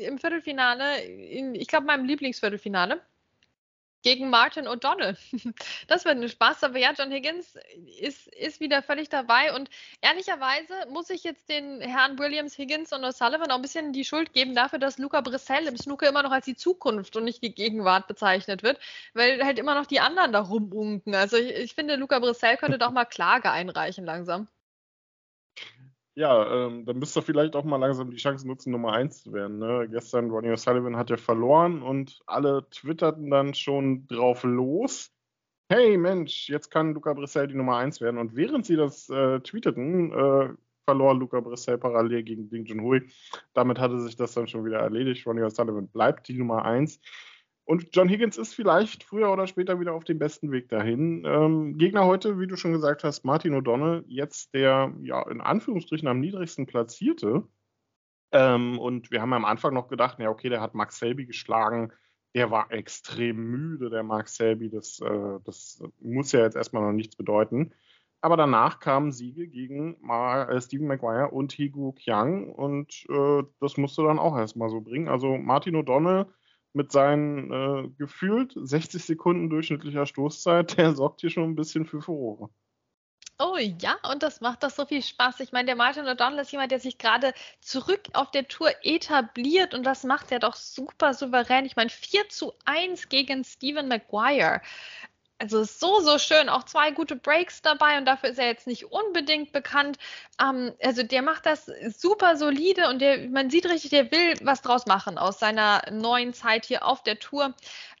im 0.00 0.18
Viertelfinale, 0.18 1.02
in, 1.04 1.54
ich 1.54 1.68
glaube, 1.68 1.86
meinem 1.86 2.04
Lieblingsviertelfinale 2.04 3.00
gegen 4.04 4.30
Martin 4.30 4.68
O'Donnell. 4.68 5.16
Das 5.88 6.04
wird 6.04 6.18
ein 6.18 6.28
Spaß, 6.28 6.62
aber 6.62 6.78
ja, 6.78 6.92
John 6.96 7.10
Higgins 7.10 7.56
ist, 8.00 8.28
ist 8.28 8.60
wieder 8.60 8.82
völlig 8.82 9.08
dabei 9.08 9.52
und 9.54 9.68
ehrlicherweise 10.00 10.74
muss 10.90 11.10
ich 11.10 11.24
jetzt 11.24 11.48
den 11.48 11.80
Herrn 11.80 12.18
Williams, 12.18 12.56
Higgins 12.56 12.92
und 12.92 13.04
O'Sullivan 13.04 13.50
auch 13.50 13.56
ein 13.56 13.62
bisschen 13.62 13.92
die 13.92 14.04
Schuld 14.04 14.32
geben 14.32 14.54
dafür, 14.54 14.78
dass 14.78 14.98
Luca 14.98 15.20
Brissell 15.20 15.66
im 15.66 15.76
Snooker 15.76 16.08
immer 16.08 16.22
noch 16.22 16.30
als 16.32 16.44
die 16.44 16.56
Zukunft 16.56 17.16
und 17.16 17.24
nicht 17.24 17.42
die 17.42 17.54
Gegenwart 17.54 18.06
bezeichnet 18.06 18.62
wird, 18.62 18.78
weil 19.14 19.42
halt 19.44 19.58
immer 19.58 19.74
noch 19.74 19.86
die 19.86 20.00
anderen 20.00 20.32
da 20.32 20.40
rumunken. 20.40 21.14
Also 21.14 21.36
ich, 21.36 21.50
ich 21.54 21.74
finde, 21.74 21.96
Luca 21.96 22.18
Brissell 22.18 22.56
könnte 22.56 22.78
doch 22.78 22.90
mal 22.92 23.04
Klage 23.06 23.50
einreichen 23.50 24.04
langsam. 24.04 24.48
Ja, 26.16 26.66
ähm, 26.66 26.84
dann 26.84 26.98
müsst 26.98 27.16
ihr 27.16 27.22
vielleicht 27.22 27.56
auch 27.56 27.64
mal 27.64 27.76
langsam 27.76 28.10
die 28.10 28.16
Chance 28.16 28.46
nutzen, 28.46 28.70
Nummer 28.70 28.92
1 28.92 29.24
zu 29.24 29.32
werden. 29.32 29.58
Ne? 29.58 29.88
Gestern 29.90 30.30
Ronnie 30.30 30.52
O'Sullivan 30.52 30.96
hat 30.96 31.10
ja 31.10 31.16
verloren 31.16 31.82
und 31.82 32.20
alle 32.26 32.68
twitterten 32.70 33.30
dann 33.30 33.52
schon 33.54 34.06
drauf 34.06 34.44
los. 34.44 35.10
Hey 35.68 35.96
Mensch, 35.98 36.48
jetzt 36.48 36.70
kann 36.70 36.94
Luca 36.94 37.14
Brissell 37.14 37.48
die 37.48 37.56
Nummer 37.56 37.78
1 37.78 38.00
werden. 38.00 38.18
Und 38.18 38.36
während 38.36 38.64
sie 38.64 38.76
das 38.76 39.08
äh, 39.08 39.40
tweeteten, 39.40 40.12
äh, 40.12 40.54
verlor 40.84 41.14
Luca 41.14 41.40
Brissell 41.40 41.78
parallel 41.78 42.22
gegen 42.22 42.48
Ding 42.48 42.64
Junhui. 42.66 43.08
Damit 43.52 43.80
hatte 43.80 43.98
sich 43.98 44.14
das 44.14 44.34
dann 44.34 44.46
schon 44.46 44.64
wieder 44.64 44.78
erledigt. 44.78 45.26
Ronnie 45.26 45.42
O'Sullivan 45.42 45.88
bleibt 45.88 46.28
die 46.28 46.38
Nummer 46.38 46.64
1. 46.64 47.00
Und 47.66 47.88
John 47.92 48.08
Higgins 48.08 48.36
ist 48.36 48.54
vielleicht 48.54 49.04
früher 49.04 49.32
oder 49.32 49.46
später 49.46 49.80
wieder 49.80 49.94
auf 49.94 50.04
dem 50.04 50.18
besten 50.18 50.52
Weg 50.52 50.68
dahin. 50.68 51.24
Ähm, 51.24 51.78
Gegner 51.78 52.04
heute, 52.04 52.38
wie 52.38 52.46
du 52.46 52.56
schon 52.56 52.72
gesagt 52.72 53.04
hast, 53.04 53.24
Martin 53.24 53.54
O'Donnell, 53.54 54.04
jetzt 54.06 54.52
der 54.52 54.92
ja 55.02 55.22
in 55.30 55.40
Anführungsstrichen 55.40 56.06
am 56.06 56.20
niedrigsten 56.20 56.66
platzierte. 56.66 57.44
Ähm, 58.32 58.78
und 58.78 59.10
wir 59.10 59.22
haben 59.22 59.32
am 59.32 59.46
Anfang 59.46 59.72
noch 59.72 59.88
gedacht, 59.88 60.18
ja, 60.18 60.28
okay, 60.28 60.50
der 60.50 60.60
hat 60.60 60.74
Max 60.74 60.98
Selby 60.98 61.24
geschlagen. 61.24 61.90
Der 62.34 62.50
war 62.50 62.70
extrem 62.70 63.36
müde, 63.36 63.88
der 63.88 64.02
Max 64.02 64.36
Selby. 64.36 64.68
Das, 64.68 65.00
äh, 65.00 65.38
das 65.44 65.82
muss 66.00 66.32
ja 66.32 66.40
jetzt 66.40 66.56
erstmal 66.56 66.82
noch 66.82 66.92
nichts 66.92 67.16
bedeuten. 67.16 67.72
Aber 68.20 68.36
danach 68.36 68.78
kamen 68.78 69.12
Siege 69.12 69.46
gegen 69.48 69.96
Mar 70.00 70.50
äh, 70.50 70.60
Stephen 70.60 70.86
Maguire 70.86 71.30
und 71.30 71.52
Higu 71.52 71.92
Qiang 71.92 72.50
und 72.52 73.06
äh, 73.08 73.42
das 73.60 73.76
musste 73.76 74.02
dann 74.02 74.18
auch 74.18 74.36
erstmal 74.36 74.68
so 74.68 74.80
bringen. 74.80 75.08
Also 75.08 75.36
Martin 75.38 75.76
O'Donnell 75.76 76.26
mit 76.74 76.92
seinen 76.92 77.50
äh, 77.52 77.88
gefühlt 77.98 78.52
60 78.54 79.04
Sekunden 79.04 79.48
durchschnittlicher 79.48 80.06
Stoßzeit, 80.06 80.76
der 80.76 80.94
sorgt 80.94 81.20
hier 81.20 81.30
schon 81.30 81.50
ein 81.50 81.56
bisschen 81.56 81.86
für 81.86 82.02
Furore. 82.02 82.50
Oh 83.40 83.56
ja, 83.58 83.96
und 84.12 84.22
das 84.22 84.40
macht 84.40 84.62
doch 84.62 84.70
so 84.70 84.86
viel 84.86 85.02
Spaß. 85.02 85.40
Ich 85.40 85.50
meine, 85.50 85.66
der 85.66 85.74
Martin 85.74 86.04
O'Donnell 86.04 86.42
ist 86.42 86.52
jemand, 86.52 86.70
der 86.70 86.78
sich 86.78 86.98
gerade 86.98 87.32
zurück 87.60 88.02
auf 88.12 88.30
der 88.30 88.46
Tour 88.46 88.70
etabliert 88.82 89.74
und 89.74 89.82
das 89.82 90.04
macht 90.04 90.30
er 90.30 90.38
doch 90.38 90.54
super 90.54 91.14
souverän. 91.14 91.64
Ich 91.64 91.74
meine, 91.74 91.90
4 91.90 92.28
zu 92.28 92.52
1 92.64 93.08
gegen 93.08 93.42
Stephen 93.42 93.88
Maguire 93.88 94.60
also 95.38 95.64
so, 95.64 96.00
so 96.00 96.18
schön. 96.18 96.48
Auch 96.48 96.64
zwei 96.64 96.90
gute 96.90 97.16
Breaks 97.16 97.60
dabei 97.60 97.98
und 97.98 98.06
dafür 98.06 98.30
ist 98.30 98.38
er 98.38 98.46
jetzt 98.46 98.66
nicht 98.66 98.92
unbedingt 98.92 99.52
bekannt. 99.52 99.98
Ähm, 100.40 100.72
also 100.82 101.02
der 101.02 101.22
macht 101.22 101.46
das 101.46 101.66
super 101.98 102.36
solide 102.36 102.88
und 102.88 103.00
der, 103.00 103.28
man 103.28 103.50
sieht 103.50 103.66
richtig, 103.66 103.90
der 103.90 104.10
will 104.10 104.34
was 104.42 104.62
draus 104.62 104.86
machen 104.86 105.18
aus 105.18 105.38
seiner 105.40 105.82
neuen 105.90 106.34
Zeit 106.34 106.64
hier 106.66 106.86
auf 106.86 107.02
der 107.02 107.18
Tour. 107.18 107.54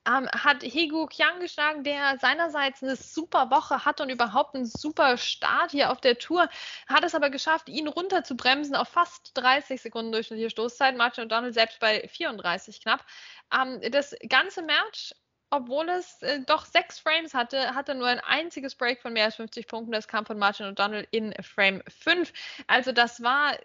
Ähm, 0.06 0.28
hat 0.32 0.62
Hegu 0.62 1.06
Qiang 1.06 1.40
geschlagen, 1.40 1.82
der 1.82 2.18
seinerseits 2.18 2.82
eine 2.82 2.94
super 2.96 3.50
Woche 3.50 3.84
hat 3.84 4.00
und 4.00 4.10
überhaupt 4.10 4.54
einen 4.54 4.66
super 4.66 5.16
Start 5.16 5.70
hier 5.70 5.90
auf 5.90 6.00
der 6.00 6.18
Tour, 6.18 6.48
hat 6.88 7.04
es 7.04 7.14
aber 7.14 7.30
geschafft, 7.30 7.70
ihn 7.70 7.88
runterzubremsen 7.88 8.76
auf 8.76 8.88
fast 8.88 9.32
30 9.34 9.80
Sekunden 9.80 10.12
durchschnittliche 10.12 10.50
Stoßzeit. 10.50 10.96
Martin 10.96 11.24
O'Donnell 11.24 11.52
selbst 11.54 11.80
bei 11.80 12.06
34 12.06 12.80
knapp. 12.82 13.04
Ähm, 13.52 13.80
das 13.90 14.14
ganze 14.28 14.62
Match 14.62 15.14
obwohl 15.50 15.88
es 15.88 16.20
äh, 16.22 16.40
doch 16.46 16.64
sechs 16.64 16.98
Frames 16.98 17.34
hatte, 17.34 17.74
hatte 17.74 17.94
nur 17.94 18.08
ein 18.08 18.20
einziges 18.20 18.74
Break 18.74 19.00
von 19.00 19.12
mehr 19.12 19.26
als 19.26 19.36
50 19.36 19.66
Punkten. 19.66 19.92
Das 19.92 20.08
kam 20.08 20.26
von 20.26 20.38
Martin 20.38 20.66
O'Donnell 20.66 21.06
in 21.10 21.32
Frame 21.42 21.82
5. 21.88 22.32
Also 22.66 22.92
das 22.92 23.22
war 23.22 23.56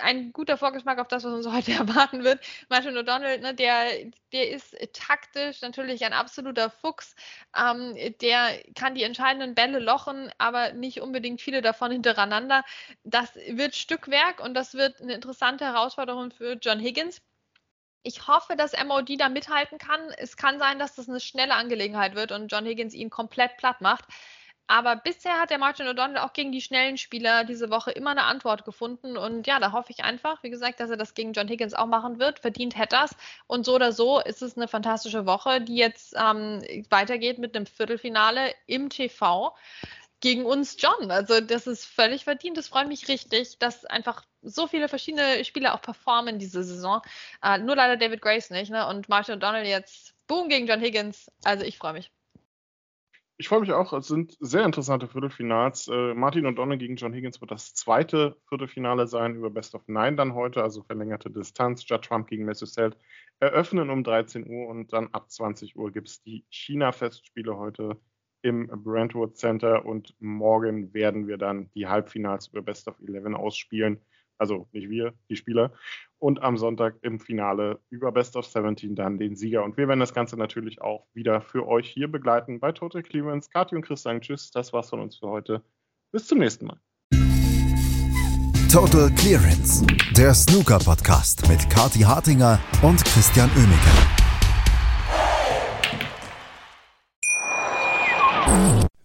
ein 0.00 0.32
guter 0.32 0.56
Vorgeschmack 0.56 0.98
auf 0.98 1.08
das, 1.08 1.24
was 1.24 1.32
uns 1.32 1.46
heute 1.52 1.72
erwarten 1.72 2.24
wird. 2.24 2.40
Martin 2.68 2.96
O'Donnell, 2.96 3.40
ne, 3.40 3.54
der, 3.54 3.84
der 4.32 4.50
ist 4.50 4.76
taktisch 4.92 5.60
natürlich 5.60 6.04
ein 6.04 6.12
absoluter 6.12 6.70
Fuchs. 6.70 7.14
Ähm, 7.56 7.94
der 8.20 8.62
kann 8.74 8.94
die 8.94 9.02
entscheidenden 9.02 9.54
Bälle 9.54 9.78
lochen, 9.80 10.30
aber 10.38 10.72
nicht 10.72 11.00
unbedingt 11.00 11.40
viele 11.40 11.62
davon 11.62 11.90
hintereinander. 11.92 12.64
Das 13.04 13.34
wird 13.34 13.74
Stückwerk 13.74 14.40
und 14.40 14.54
das 14.54 14.74
wird 14.74 15.00
eine 15.00 15.14
interessante 15.14 15.64
Herausforderung 15.64 16.30
für 16.30 16.54
John 16.54 16.80
Higgins. 16.80 17.20
Ich 18.06 18.28
hoffe, 18.28 18.54
dass 18.54 18.72
MOD 18.84 19.18
da 19.18 19.30
mithalten 19.30 19.78
kann. 19.78 20.00
Es 20.18 20.36
kann 20.36 20.58
sein, 20.58 20.78
dass 20.78 20.94
das 20.94 21.08
eine 21.08 21.20
schnelle 21.20 21.54
Angelegenheit 21.54 22.14
wird 22.14 22.32
und 22.32 22.48
John 22.48 22.66
Higgins 22.66 22.92
ihn 22.92 23.08
komplett 23.08 23.56
platt 23.56 23.80
macht. 23.80 24.04
Aber 24.66 24.96
bisher 24.96 25.38
hat 25.40 25.50
der 25.50 25.58
Martin 25.58 25.86
O'Donnell 25.86 26.18
auch 26.18 26.32
gegen 26.34 26.52
die 26.52 26.60
schnellen 26.60 26.96
Spieler 26.98 27.44
diese 27.44 27.70
Woche 27.70 27.90
immer 27.90 28.10
eine 28.10 28.24
Antwort 28.24 28.64
gefunden. 28.64 29.16
Und 29.16 29.46
ja, 29.46 29.58
da 29.58 29.72
hoffe 29.72 29.90
ich 29.90 30.04
einfach, 30.04 30.42
wie 30.42 30.50
gesagt, 30.50 30.80
dass 30.80 30.90
er 30.90 30.96
das 30.98 31.14
gegen 31.14 31.32
John 31.32 31.48
Higgins 31.48 31.74
auch 31.74 31.86
machen 31.86 32.18
wird. 32.18 32.38
Verdient 32.38 32.76
hätte 32.76 32.96
das. 32.96 33.16
Und 33.46 33.64
so 33.64 33.74
oder 33.74 33.92
so 33.92 34.20
ist 34.20 34.42
es 34.42 34.56
eine 34.56 34.68
fantastische 34.68 35.26
Woche, 35.26 35.60
die 35.62 35.76
jetzt 35.76 36.14
ähm, 36.18 36.62
weitergeht 36.90 37.38
mit 37.38 37.56
einem 37.56 37.66
Viertelfinale 37.66 38.54
im 38.66 38.90
TV 38.90 39.54
gegen 40.24 40.46
uns 40.46 40.76
John. 40.80 41.10
Also 41.10 41.42
das 41.42 41.66
ist 41.66 41.84
völlig 41.84 42.24
verdient. 42.24 42.56
Das 42.56 42.68
freut 42.68 42.88
mich 42.88 43.08
richtig, 43.08 43.58
dass 43.58 43.84
einfach 43.84 44.24
so 44.40 44.66
viele 44.66 44.88
verschiedene 44.88 45.44
Spieler 45.44 45.74
auch 45.74 45.82
performen 45.82 46.38
diese 46.38 46.64
Saison. 46.64 47.02
Äh, 47.42 47.58
nur 47.58 47.76
leider 47.76 47.98
David 47.98 48.22
Grace 48.22 48.48
nicht. 48.48 48.70
Ne? 48.70 48.88
Und 48.88 49.10
Martin 49.10 49.34
O'Donnell 49.34 49.66
jetzt 49.66 50.14
Boom 50.26 50.48
gegen 50.48 50.66
John 50.66 50.80
Higgins. 50.80 51.30
Also 51.44 51.66
ich 51.66 51.76
freue 51.76 51.92
mich. 51.92 52.10
Ich 53.36 53.48
freue 53.48 53.60
mich 53.60 53.72
auch. 53.72 53.92
Es 53.92 54.06
sind 54.06 54.34
sehr 54.40 54.64
interessante 54.64 55.08
Viertelfinals. 55.08 55.88
Äh, 55.88 56.14
Martin 56.14 56.46
O'Donnell 56.46 56.78
gegen 56.78 56.96
John 56.96 57.12
Higgins 57.12 57.42
wird 57.42 57.50
das 57.50 57.74
zweite 57.74 58.38
Viertelfinale 58.48 59.06
sein 59.06 59.34
über 59.34 59.50
Best 59.50 59.74
of 59.74 59.86
Nine 59.88 60.16
dann 60.16 60.32
heute, 60.32 60.62
also 60.62 60.84
verlängerte 60.84 61.30
Distanz. 61.30 61.86
Judd 61.86 62.02
Trump 62.02 62.28
gegen 62.28 62.46
Messuselt 62.46 62.96
eröffnen 63.40 63.90
um 63.90 64.02
13 64.02 64.48
Uhr 64.48 64.68
und 64.68 64.94
dann 64.94 65.08
ab 65.12 65.30
20 65.30 65.76
Uhr 65.76 65.92
gibt 65.92 66.08
es 66.08 66.22
die 66.22 66.46
China-Festspiele 66.48 67.58
heute 67.58 67.98
im 68.44 68.68
Brentwood 68.68 69.36
Center 69.36 69.86
und 69.86 70.14
morgen 70.20 70.92
werden 70.92 71.26
wir 71.26 71.38
dann 71.38 71.70
die 71.74 71.86
Halbfinals 71.86 72.48
über 72.48 72.60
Best 72.60 72.86
of 72.88 73.00
Eleven 73.00 73.34
ausspielen. 73.34 74.00
Also 74.36 74.68
nicht 74.72 74.90
wir, 74.90 75.14
die 75.30 75.36
Spieler. 75.36 75.72
Und 76.18 76.42
am 76.42 76.58
Sonntag 76.58 76.96
im 77.00 77.20
Finale 77.20 77.80
über 77.88 78.12
Best 78.12 78.36
of 78.36 78.44
17 78.44 78.94
dann 78.94 79.16
den 79.16 79.34
Sieger. 79.34 79.64
Und 79.64 79.78
wir 79.78 79.88
werden 79.88 80.00
das 80.00 80.12
Ganze 80.12 80.36
natürlich 80.36 80.82
auch 80.82 81.06
wieder 81.14 81.40
für 81.40 81.66
euch 81.66 81.88
hier 81.88 82.08
begleiten 82.08 82.60
bei 82.60 82.72
Total 82.72 83.02
Clearance. 83.02 83.48
Kathi 83.48 83.76
und 83.76 83.82
Chris 83.82 84.02
sagen 84.02 84.20
Tschüss. 84.20 84.50
Das 84.50 84.72
war's 84.74 84.90
von 84.90 85.00
uns 85.00 85.16
für 85.16 85.28
heute. 85.28 85.62
Bis 86.12 86.26
zum 86.26 86.38
nächsten 86.38 86.66
Mal. 86.66 86.78
Total 88.70 89.08
Clearance, 89.12 89.86
der 90.16 90.34
Snooker-Podcast 90.34 91.48
mit 91.48 91.70
Kathi 91.70 92.00
Hartinger 92.00 92.58
und 92.82 93.02
Christian 93.04 93.48
Oemeke. 93.56 94.23